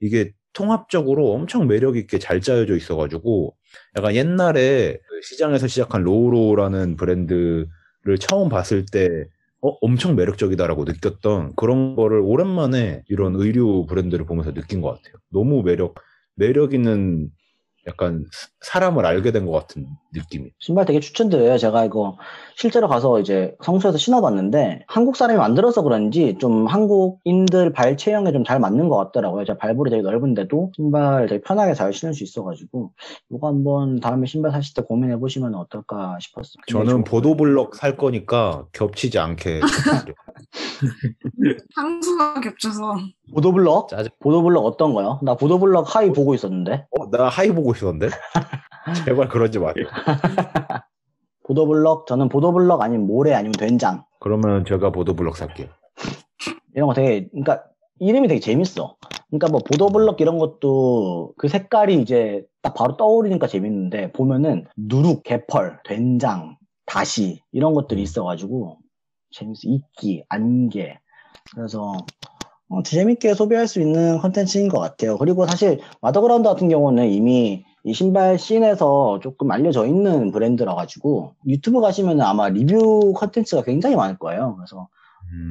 이게 0.00 0.32
통합적으로 0.52 1.32
엄청 1.32 1.66
매력 1.66 1.96
있게 1.96 2.18
잘 2.18 2.40
짜여져 2.40 2.76
있어가지고 2.76 3.54
약간 3.96 4.14
옛날에 4.14 4.98
그 5.08 5.13
시장에서 5.24 5.66
시작한 5.66 6.02
로우로우라는 6.02 6.96
브랜드를 6.96 7.66
처음 8.20 8.48
봤을 8.48 8.84
때 8.86 9.26
어, 9.60 9.70
엄청 9.80 10.14
매력적이다라고 10.14 10.84
느꼈던 10.84 11.54
그런 11.56 11.96
거를 11.96 12.20
오랜만에 12.20 13.02
이런 13.08 13.34
의류 13.34 13.86
브랜드를 13.88 14.26
보면서 14.26 14.52
느낀 14.52 14.80
것 14.82 14.88
같아요. 14.88 15.14
너무 15.30 15.62
매력, 15.62 15.94
매력 16.34 16.74
있는 16.74 17.30
약간 17.86 18.24
사- 18.32 18.48
사람을 18.60 19.04
알게 19.06 19.30
된 19.32 19.44
것 19.46 19.52
같은 19.52 19.86
느낌이. 20.14 20.50
신발 20.58 20.84
되게 20.86 21.00
추천드려요. 21.00 21.58
제가 21.58 21.84
이거 21.84 22.16
실제로 22.56 22.88
가서 22.88 23.20
이제 23.20 23.54
성수에서 23.62 23.98
신어봤는데 23.98 24.84
한국 24.88 25.16
사람이 25.16 25.38
만들어서 25.38 25.82
그런지 25.82 26.36
좀 26.38 26.66
한국인들 26.66 27.72
발 27.72 27.96
체형에 27.96 28.32
좀 28.32 28.44
잘 28.44 28.58
맞는 28.60 28.88
것 28.88 28.96
같더라고요. 28.96 29.44
제가 29.44 29.58
발볼이 29.58 29.90
되게 29.90 30.02
넓은데도 30.02 30.72
신발 30.76 31.26
되게 31.28 31.40
편하게 31.42 31.74
잘 31.74 31.92
신을 31.92 32.14
수 32.14 32.24
있어가지고 32.24 32.92
이거 33.30 33.48
한번 33.48 34.00
다음에 34.00 34.26
신발 34.26 34.52
사실 34.52 34.74
때 34.74 34.82
고민해 34.82 35.18
보시면 35.18 35.54
어떨까 35.54 36.16
싶었어요. 36.20 36.62
저는 36.68 37.04
보도블럭 37.04 37.74
살 37.74 37.96
거니까 37.96 38.66
겹치지 38.72 39.18
않게. 39.18 39.60
향수가 41.76 42.40
겹쳐서 42.40 42.96
보도블럭? 43.32 43.88
짜증. 43.88 44.10
보도블럭 44.20 44.64
어떤 44.64 44.92
거요? 44.92 45.18
나 45.22 45.34
보도블럭 45.34 45.94
high 45.94 46.12
보고 46.12 46.34
있었는데 46.34 46.86
어, 46.90 47.10
나 47.10 47.28
high 47.28 47.50
보고 47.52 47.72
있었는데? 47.72 48.08
제발 49.06 49.28
그러지 49.28 49.58
마세요. 49.58 49.86
보도블럭 51.46 52.06
저는 52.06 52.28
보도블럭 52.28 52.80
아니면 52.80 53.06
모래 53.06 53.32
아니면 53.32 53.52
된장 53.52 54.04
그러면 54.20 54.64
제가 54.64 54.90
보도블럭 54.90 55.36
살게요. 55.36 55.68
이런 56.74 56.88
거 56.88 56.94
되게 56.94 57.28
그러니까 57.30 57.64
이름이 58.00 58.28
되게 58.28 58.40
재밌어. 58.40 58.96
그러니까 59.28 59.48
뭐 59.48 59.60
보도블럭 59.60 60.20
이런 60.20 60.38
것도 60.38 61.34
그 61.36 61.48
색깔이 61.48 62.00
이제 62.00 62.44
딱 62.62 62.74
바로 62.74 62.96
떠오르니까 62.96 63.46
재밌는데 63.46 64.12
보면은 64.12 64.66
누룩, 64.76 65.22
개펄, 65.22 65.80
된장, 65.84 66.56
다시 66.86 67.42
이런 67.52 67.74
것들이 67.74 68.02
있어가지고 68.02 68.78
재밌어. 69.32 69.60
이끼, 69.64 70.24
안개. 70.28 70.98
그래서 71.54 71.94
어, 72.68 72.82
재밌게 72.82 73.34
소비할 73.34 73.68
수 73.68 73.80
있는 73.80 74.18
컨텐츠인 74.18 74.68
것 74.68 74.78
같아요. 74.78 75.18
그리고 75.18 75.46
사실 75.46 75.80
마더그라운드 76.00 76.48
같은 76.48 76.68
경우는 76.68 77.10
이미 77.10 77.64
이 77.84 77.92
신발 77.92 78.38
scene에서 78.38 79.20
조금 79.22 79.50
알려져 79.50 79.86
있는 79.86 80.32
브랜드라 80.32 80.74
가지고 80.74 81.34
유튜브 81.46 81.80
가시면 81.80 82.20
아마 82.22 82.48
리뷰 82.48 83.12
컨텐츠가 83.14 83.62
굉장히 83.62 83.94
많을 83.96 84.18
거예요. 84.18 84.56
그래서 84.56 84.88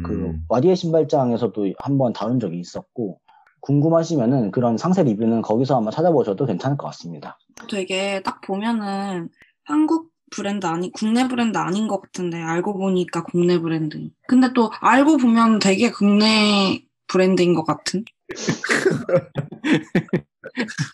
그 0.04 0.14
음, 0.14 0.46
와디의 0.50 0.76
신발장에서도 0.76 1.74
한번 1.78 2.14
다룬 2.14 2.40
적이 2.40 2.60
있었고 2.60 3.20
궁금하시면은 3.62 4.52
그런 4.52 4.78
상세 4.78 5.04
리뷰는 5.04 5.42
거기서 5.42 5.76
한번 5.76 5.92
찾아보셔도 5.92 6.46
괜찮을 6.46 6.78
것 6.78 6.88
같습니다. 6.88 7.38
되게 7.70 8.22
딱 8.24 8.42
보면은 8.42 9.30
한국 9.64 10.12
브랜드 10.32 10.66
아니 10.66 10.92
국내 10.92 11.28
브랜드 11.28 11.58
아닌 11.58 11.88
것 11.88 12.02
같은데 12.02 12.42
알고 12.42 12.78
보니까 12.78 13.24
국내 13.24 13.60
브랜드. 13.60 14.10
근데 14.28 14.52
또 14.54 14.72
알고 14.82 15.18
보면 15.18 15.60
되게 15.60 15.92
국내 15.92 16.84
브랜드인 17.08 17.54
것 17.54 17.64
같은. 17.64 18.04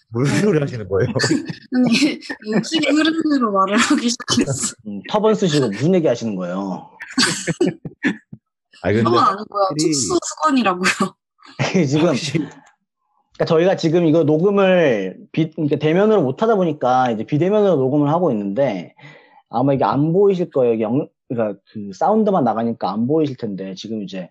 무슨 0.10 0.42
소리 0.42 0.60
하시는 0.60 0.88
거예요? 0.88 1.10
아니 1.76 2.20
인식의 2.46 2.92
흐름으로 2.94 3.52
말을 3.52 3.78
하기 3.78 4.10
시작했어. 4.10 4.76
음, 4.88 5.02
터번 5.10 5.36
쓰시고 5.36 5.70
무슨 5.70 5.94
얘기 5.96 6.08
하시는 6.08 6.36
거예요? 6.36 6.90
아니, 8.82 8.96
근데 8.96 9.10
그건 9.10 9.24
아니고요. 9.24 9.64
확실히- 9.70 9.92
특수 9.92 10.18
수건이라고요. 10.24 10.92
지금 11.88 12.08
확실히 12.08 12.46
그러니까 13.34 13.46
저희가 13.46 13.76
지금 13.76 14.06
이거 14.06 14.24
녹음을 14.24 15.18
비, 15.32 15.52
그러니까 15.52 15.78
대면으로 15.78 16.22
못 16.22 16.42
하다 16.42 16.56
보니까 16.56 17.12
이제 17.12 17.24
비대면으로 17.26 17.76
녹음을 17.78 18.10
하고 18.10 18.32
있는데 18.32 18.94
아마 19.50 19.74
이게 19.74 19.84
안 19.84 20.14
보이실 20.14 20.52
거예요. 20.52 20.80
영, 20.82 21.08
그러니까 21.28 21.60
그 21.72 21.92
사운드만 21.94 22.44
나가니까 22.44 22.92
안 22.92 23.08
보이실 23.08 23.38
텐데 23.38 23.74
지금 23.76 24.04
이제 24.04 24.30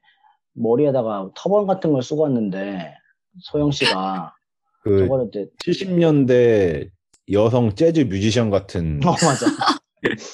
머리에다가 0.60 1.30
터번 1.34 1.66
같은 1.66 1.92
걸 1.92 2.02
쓰고 2.02 2.22
왔는데 2.22 2.94
소영 3.42 3.70
씨가 3.70 4.34
그 4.82 5.06
이제 5.28 5.48
70년대 5.64 6.90
여성 7.32 7.74
재즈 7.74 8.00
뮤지션 8.02 8.50
같은 8.50 9.00
어 9.04 9.10
맞아 9.12 9.46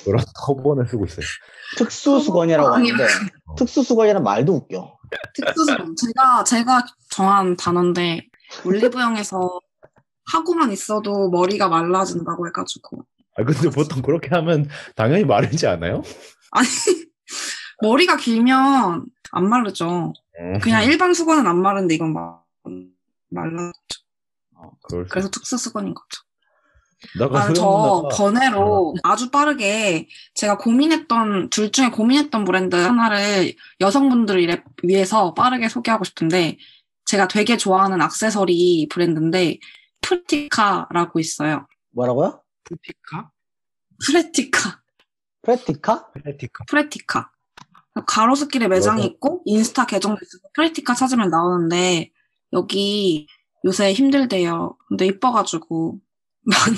그런 0.05 0.23
터번을 0.47 0.87
쓰고 0.87 1.07
있어요. 1.07 1.25
특수 1.77 2.21
수건이라고 2.21 2.69
아니요. 2.69 2.95
하는데 2.95 3.13
특수 3.57 3.83
수건이란 3.83 4.23
말도 4.23 4.53
웃겨. 4.55 4.97
특수 5.35 5.65
수건. 5.65 5.95
제가 5.97 6.45
제가 6.45 6.85
정한 7.11 7.57
단어인데 7.57 8.27
올리브영에서 8.65 9.61
하고만 10.33 10.73
있어도 10.73 11.31
머리가 11.31 11.69
말라진다고 11.69 12.47
해가지고 12.49 13.05
아 13.37 13.45
근데 13.45 13.69
보통 13.71 14.01
그렇게 14.03 14.29
하면 14.35 14.69
당연히 14.95 15.25
마르지 15.25 15.67
않아요? 15.67 16.03
아니 16.53 16.67
머리가 17.83 18.17
길면 18.17 19.07
안 19.35 19.49
마르죠. 19.49 20.13
그냥 20.63 20.85
일반 20.85 21.13
수건은 21.13 21.47
안 21.47 21.61
마른데 21.61 21.95
이건 21.95 22.13
말라. 22.13 23.73
어, 24.57 24.71
그럴 24.83 25.05
수 25.05 25.11
그래서 25.11 25.29
특수 25.31 25.59
수건인 25.59 25.93
거죠. 25.95 26.23
아, 27.37 27.53
저 27.53 28.09
번외로 28.13 28.95
아주 29.03 29.31
빠르게 29.31 30.09
제가 30.35 30.57
고민했던 30.57 31.51
둘 31.51 31.71
중에 31.71 31.91
고민했던 31.91 32.45
브랜드 32.45 32.77
하나를 32.77 33.55
여성분들을 33.81 34.63
위해서 34.85 35.35
빠르게 35.35 35.69
소개하고 35.69 36.05
싶은데 36.05 36.57
제가 37.05 37.29
되게 37.29 37.57
좋아하는 37.57 38.01
액세서리 38.01 38.89
브랜드인데 38.91 39.59
프레티카라고 40.01 41.19
있어요. 41.21 41.67
뭐라고요? 41.91 42.41
프티카? 42.65 43.31
프레티카, 44.07 44.81
프레티카? 45.43 46.11
프티카. 46.13 46.65
프레티카. 46.69 47.31
가로수길에 48.07 48.69
매장이 48.69 49.01
여성- 49.03 49.11
있고 49.13 49.43
인스타 49.45 49.87
계정도 49.87 50.19
있어서 50.23 50.43
프레티카 50.55 50.95
찾으면 50.95 51.31
나오는데 51.31 52.11
여기 52.53 53.27
요새 53.65 53.93
힘들대요. 53.93 54.77
근데 54.89 55.07
이뻐가지고 55.07 55.99
많이 56.45 56.77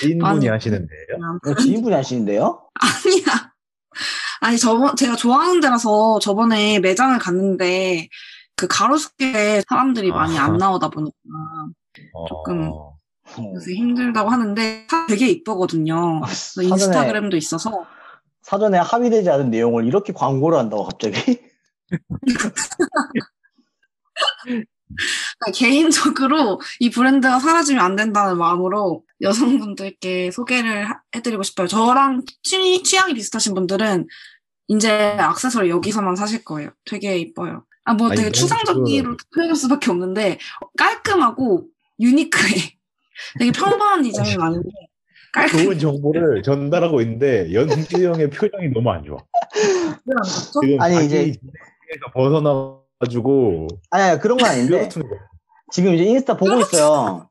지인분이. 0.00 0.46
하시는데요? 0.48 1.06
이거 1.44 1.54
지인분이 1.56 1.94
하시는데요? 1.94 2.68
아니야. 2.74 3.52
아니, 4.40 4.58
저번, 4.58 4.96
제가 4.96 5.16
좋아하는 5.16 5.60
데라서 5.60 6.18
저번에 6.18 6.78
매장을 6.80 7.16
갔는데, 7.18 8.08
그 8.56 8.66
가로수길에 8.66 9.62
사람들이 9.68 10.10
많이 10.10 10.36
아하. 10.38 10.46
안 10.46 10.56
나오다 10.56 10.88
보니까 10.88 11.14
조금 12.28 12.70
어, 12.72 12.98
요새 13.54 13.72
힘들다고 13.74 14.30
하는데, 14.30 14.86
되게 15.08 15.28
이쁘거든요. 15.28 16.22
사전에, 16.26 16.68
인스타그램도 16.68 17.36
있어서, 17.36 17.84
사전에 18.42 18.78
합의되지 18.78 19.30
않은 19.30 19.50
내용을 19.50 19.86
이렇게 19.86 20.12
광고를 20.12 20.58
한다고 20.58 20.84
갑자기? 20.84 21.40
그러니까 24.44 25.52
개인적으로 25.54 26.60
이 26.80 26.90
브랜드가 26.90 27.38
사라지면 27.38 27.82
안 27.84 27.96
된다는 27.96 28.36
마음으로 28.36 29.04
여성분들께 29.20 30.30
소개를 30.30 30.90
하- 30.90 31.00
해드리고 31.14 31.42
싶어요. 31.42 31.66
저랑 31.66 32.22
취, 32.42 32.82
취향이 32.82 33.14
비슷하신 33.14 33.54
분들은 33.54 34.06
이제 34.68 35.16
액세서리 35.18 35.70
여기서만 35.70 36.16
사실 36.16 36.44
거예요. 36.44 36.70
되게 36.84 37.16
이뻐요. 37.18 37.64
아, 37.84 37.94
뭐 37.94 38.08
아니, 38.08 38.16
되게 38.16 38.30
추상적으로 38.30 39.16
표현할 39.34 39.56
수밖에 39.56 39.90
없는데 39.90 40.38
깔끔하고 40.76 41.68
유니크해. 42.00 42.76
되게 43.38 43.50
평범한 43.52 44.02
디자인은 44.02 44.40
아닌데 44.42 44.68
깔끔해. 44.68 44.88
좋은 45.50 45.78
정보를 45.78 46.42
전달하고 46.42 47.00
있는데 47.02 47.52
연주 47.54 48.04
형의 48.06 48.28
표정이 48.30 48.68
너무 48.72 48.90
안 48.90 49.04
좋아. 49.04 49.18
지금 50.62 50.80
아니, 50.80 51.04
이제- 51.06 51.32
벗어나가지고 52.14 53.68
아니, 53.90 54.04
아니 54.04 54.20
그런 54.20 54.36
건 54.38 54.50
아닌데. 54.50 54.88
지금 55.70 55.94
이제 55.94 56.04
인스타 56.04 56.36
보고 56.36 56.58
있어요. 56.60 57.28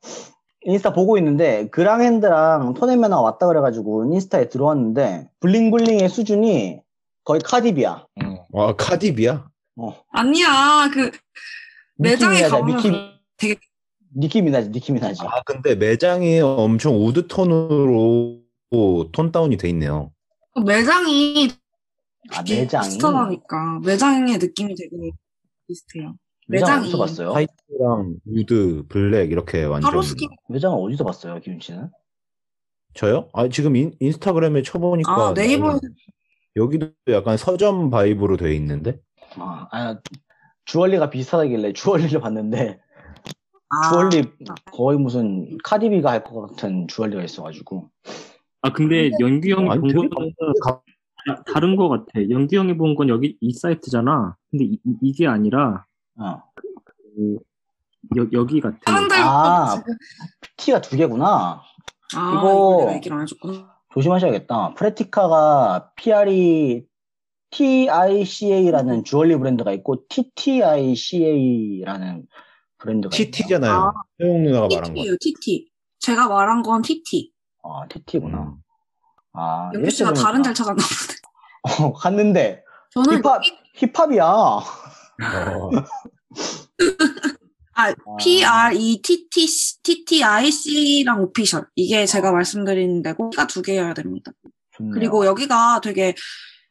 인스타 0.64 0.94
보고 0.94 1.18
있는데 1.18 1.68
그랑핸드랑 1.70 2.74
토네메나가 2.76 3.22
왔다 3.22 3.48
그래가지고 3.48 4.06
인스타에 4.14 4.50
들어왔는데 4.50 5.30
bling 5.40 5.69
bling의 5.69 6.10
수준이 6.10 6.80
거의 7.24 7.42
카디비야. 7.44 8.06
와 8.52 8.76
카디비야? 8.76 9.46
어. 9.78 9.96
아니야. 10.12 10.90
그 10.94 11.12
매장에 11.98 12.42
가보면 12.44 12.78
니키, 12.78 13.21
니키 14.16 14.42
미나지, 14.42 14.70
니키 14.70 14.92
미나지. 14.92 15.22
아 15.24 15.42
근데 15.46 15.76
매장이 15.76 16.40
엄청 16.42 16.96
wood 16.96 17.28
톤으로 17.28 18.42
tone 19.12 19.32
down이 19.32 19.58
돼 19.58 19.70
있네요. 19.70 20.12
매장이 20.66 21.50
아, 22.34 22.44
매장이. 22.48 22.86
비슷하다니까. 22.88 23.80
매장의 23.86 24.38
느낌이 24.38 24.76
되게 24.76 25.12
비슷해요. 25.68 26.16
매장. 26.48 26.82
어디서 26.82 26.98
봤어요? 26.98 27.32
white랑 27.32 28.16
wood, 28.26 28.84
black 28.90 29.32
이렇게 29.32 29.64
완전. 29.64 29.90
하로스키 29.90 30.28
매장을 30.50 30.78
어디서 30.78 31.04
봤어요, 31.06 31.40
기훈 31.40 31.60
씨는? 31.62 31.90
저요? 32.94 33.30
아 33.34 33.48
지금 33.48 33.76
인, 33.78 33.94
인스타그램에 34.02 34.62
쳐보니까 34.64 35.12
아, 35.30 35.34
네이버에 35.34 35.58
나오는데. 35.70 35.88
여기도 36.58 36.92
약간 37.08 37.38
서점 37.38 37.90
vibe로 37.90 38.36
돼 38.36 38.54
있는데. 38.56 39.00
아, 39.38 39.68
아, 39.72 39.98
주얼리가 40.66 41.10
비슷하다길래 41.10 41.72
주얼리를 41.74 42.20
봤는데 42.20 42.80
아, 43.72 43.90
주얼리 43.90 44.24
거의 44.72 44.98
무슨 44.98 45.58
카디비가 45.64 46.12
할 46.12 46.24
것 46.24 46.42
같은 46.48 46.88
주얼리가 46.88 47.24
있어가지고 47.24 47.90
아 48.64 48.72
근데 48.74 49.10
연규 49.20 49.50
형이 49.50 49.68
본 49.80 49.88
되게 49.88 50.08
거는 50.10 50.34
다- 50.66 50.82
다른 51.54 51.76
거 51.76 51.88
같아. 51.90 52.06
연규 52.30 52.56
형이 52.58 52.78
본 52.78 52.96
건 52.96 53.08
여기 53.10 53.38
이 53.42 53.54
사이트잖아. 53.54 54.36
근데 54.50 54.66
이, 55.02 55.14
게 55.14 55.28
아니라 55.28 55.86
어. 56.20 56.42
그 56.56 57.38
여, 58.18 58.28
여기 58.34 58.60
같아. 58.60 58.80
아. 58.88 59.76
지금 59.78 59.94
T가 60.58 60.82
두 60.82 60.98
개구나. 60.98 61.62
아, 62.16 62.34
이거- 62.34 62.42
이거 62.42 62.78
내가 62.82 62.96
얘기를 62.96 63.16
안 63.16 63.22
해줬구나. 63.24 63.72
조심하셔야겠다. 63.94 64.74
프레티카가 64.74 65.92
PR이 65.96 66.84
TICA라는 67.52 69.04
주얼리 69.04 69.36
브랜드가 69.38 69.72
있고 69.74 70.04
TTICA라는 71.02 72.26
브랜드가. 72.82 73.16
TT잖아요. 73.16 73.72
아. 73.72 73.94
소영 74.20 74.44
누나가 74.44 74.68
말한 74.74 74.94
거. 74.94 75.02
TT. 75.20 75.70
제가 76.00 76.28
말한 76.28 76.64
건 76.64 76.82
TT. 76.82 77.32
아, 77.64 77.88
TT구나. 77.88 78.38
음. 78.40 78.56
아, 79.34 79.72
연규 79.74 79.90
씨가 79.90 80.14
다른. 80.14 80.42
데를 80.42 80.54
찾았나 80.56 80.82
보네. 80.84 81.18
어, 81.88 81.94
갔는데 81.94 82.64
저는 82.92 83.18
힙합 83.20 83.42
힙합이야. 83.76 84.26
어, 84.26 84.62
아, 87.76 87.90
아, 87.90 87.94
P 88.20 88.44
R 88.44 88.76
E 88.76 89.02
T 89.02 89.30
T 89.30 89.46
T 89.84 90.06
T 90.06 90.24
I 90.24 90.52
C랑 90.52 91.22
오피셜 91.22 91.68
이게 91.76 92.06
제가 92.06 92.32
말씀드린 92.32 93.02
데고 93.02 93.30
T가 93.30 93.48
두 93.48 93.62
개여야 93.62 93.94
됩니다. 93.94 94.32
좋네요. 94.72 94.94
그리고 94.94 95.26
여기가 95.26 95.80
되게 95.82 96.16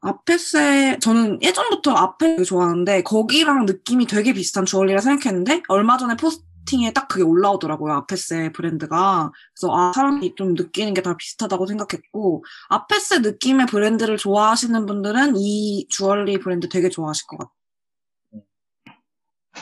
아페세 0.02 0.98
저는 1.00 1.42
예전부터 1.42 1.92
아페 1.92 2.42
좋아하는데 2.42 3.02
거기랑 3.02 3.66
느낌이 3.66 4.06
되게 4.06 4.32
비슷한 4.32 4.64
주얼리라 4.64 5.00
생각했는데 5.00 5.62
얼마 5.68 5.98
전에 5.98 6.16
포스팅에 6.16 6.92
딱 6.94 7.06
그게 7.08 7.22
올라오더라고요 7.22 7.92
아페세 7.94 8.52
브랜드가. 8.52 9.30
그래서 9.54 9.74
아 9.76 9.92
사람이 9.94 10.34
좀 10.36 10.54
느끼는 10.54 10.94
게 10.94 11.02
다 11.02 11.16
비슷하다고 11.16 11.66
생각했고 11.66 12.44
아페세 12.70 13.18
느낌의 13.18 13.66
브랜드를 13.66 14.16
좋아하시는 14.16 14.86
분들은 14.86 15.34
이 15.36 15.86
주얼리 15.90 16.38
브랜드 16.38 16.68
되게 16.68 16.88
좋아하실 16.88 17.26
것 17.26 17.38
같아요. 17.38 17.52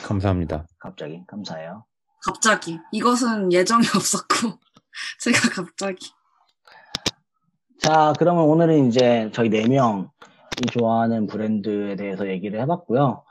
감사합니다. 0.03 0.65
갑자기? 0.79 1.21
감사해요. 1.27 1.85
갑자기. 2.23 2.79
이것은 2.93 3.51
예정이 3.51 3.85
없었고 3.95 4.57
제가 5.19 5.49
갑자기. 5.49 6.11
자, 7.81 8.13
그러면 8.19 8.43
오늘은 8.43 8.89
이제 8.89 9.29
저희 9.33 9.49
네 9.49 9.65
명이 9.67 10.05
좋아하는 10.67 11.27
브랜드에 11.27 11.95
대해서 11.95 12.27
얘기를 12.27 12.59
해봤고요. 12.61 13.23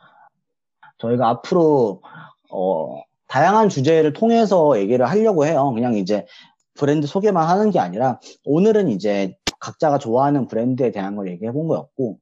저희가 0.98 1.28
앞으로 1.28 2.02
어, 2.50 3.02
다양한 3.28 3.68
주제를 3.68 4.12
통해서 4.12 4.78
얘기를 4.78 5.06
하려고 5.06 5.46
해요. 5.46 5.72
그냥 5.74 5.94
이제 5.94 6.26
브랜드 6.74 7.06
소개만 7.06 7.48
하는 7.48 7.70
게 7.70 7.78
아니라 7.78 8.20
오늘은 8.44 8.88
이제 8.88 9.36
각자가 9.60 9.98
좋아하는 9.98 10.46
브랜드에 10.46 10.92
대한 10.92 11.16
걸 11.16 11.28
얘기해 11.30 11.52
본 11.52 11.66
거였고 11.66 12.18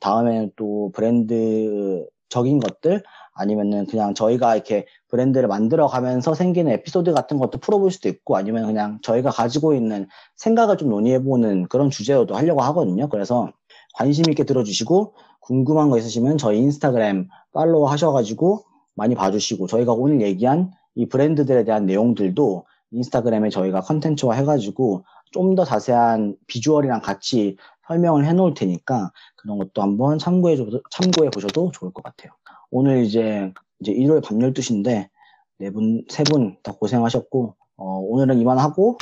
다음에는 0.00 0.52
또 0.56 0.90
브랜드적인 0.92 2.58
것들 2.60 3.02
아니면은 3.34 3.86
그냥 3.86 4.14
저희가 4.14 4.54
이렇게 4.54 4.86
브랜드를 5.08 5.48
만들어 5.48 5.86
가면서 5.86 6.34
생기는 6.34 6.72
에피소드 6.72 7.12
같은 7.12 7.38
것도 7.38 7.58
풀어볼 7.58 7.90
수도 7.90 8.08
있고 8.08 8.36
아니면 8.36 8.66
그냥 8.66 8.98
저희가 9.02 9.30
가지고 9.30 9.74
있는 9.74 10.08
생각을 10.36 10.76
좀 10.76 10.90
논의해 10.90 11.22
보는 11.22 11.68
그런 11.68 11.90
주제로도 11.90 12.36
하려고 12.36 12.62
하거든요. 12.62 13.08
그래서 13.08 13.52
관심 13.94 14.28
있게 14.30 14.44
들어주시고 14.44 15.14
궁금한 15.40 15.90
거 15.90 15.98
있으시면 15.98 16.38
저희 16.38 16.58
인스타그램 16.58 17.28
팔로우 17.52 17.86
하셔가지고 17.86 18.64
많이 18.94 19.14
봐주시고 19.14 19.66
저희가 19.66 19.92
오늘 19.92 20.20
얘기한 20.22 20.72
이 20.94 21.06
브랜드들에 21.08 21.64
대한 21.64 21.86
내용들도 21.86 22.66
인스타그램에 22.92 23.50
저희가 23.50 23.80
컨텐츠화 23.80 24.34
해가지고 24.34 25.04
좀 25.32 25.56
더 25.56 25.64
자세한 25.64 26.36
비주얼이랑 26.46 27.00
같이 27.00 27.56
설명을 27.88 28.24
해놓을 28.24 28.54
테니까 28.54 29.10
그런 29.36 29.58
것도 29.58 29.82
한번 29.82 30.18
참고해, 30.18 30.56
참고해 30.90 31.30
보셔도 31.30 31.72
좋을 31.72 31.92
것 31.92 32.02
같아요. 32.04 32.32
오늘 32.70 33.02
이제 33.04 33.52
이제 33.80 33.90
일요일 33.92 34.20
밤 34.22 34.38
12시인데 34.38 35.08
네 35.58 35.70
분, 35.70 36.04
세 36.08 36.22
분 36.24 36.56
다 36.62 36.72
고생하셨고 36.72 37.54
어, 37.76 37.84
오늘은 37.84 38.38
이만하고 38.40 38.96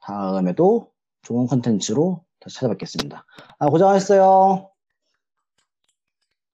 다음에도 0.00 0.88
좋은 1.22 1.46
컨텐츠로 1.46 2.20
다시 2.42 2.56
찾아뵙겠습니다. 2.56 3.24
아, 3.58 3.66
고생하셨어요. 3.66 4.71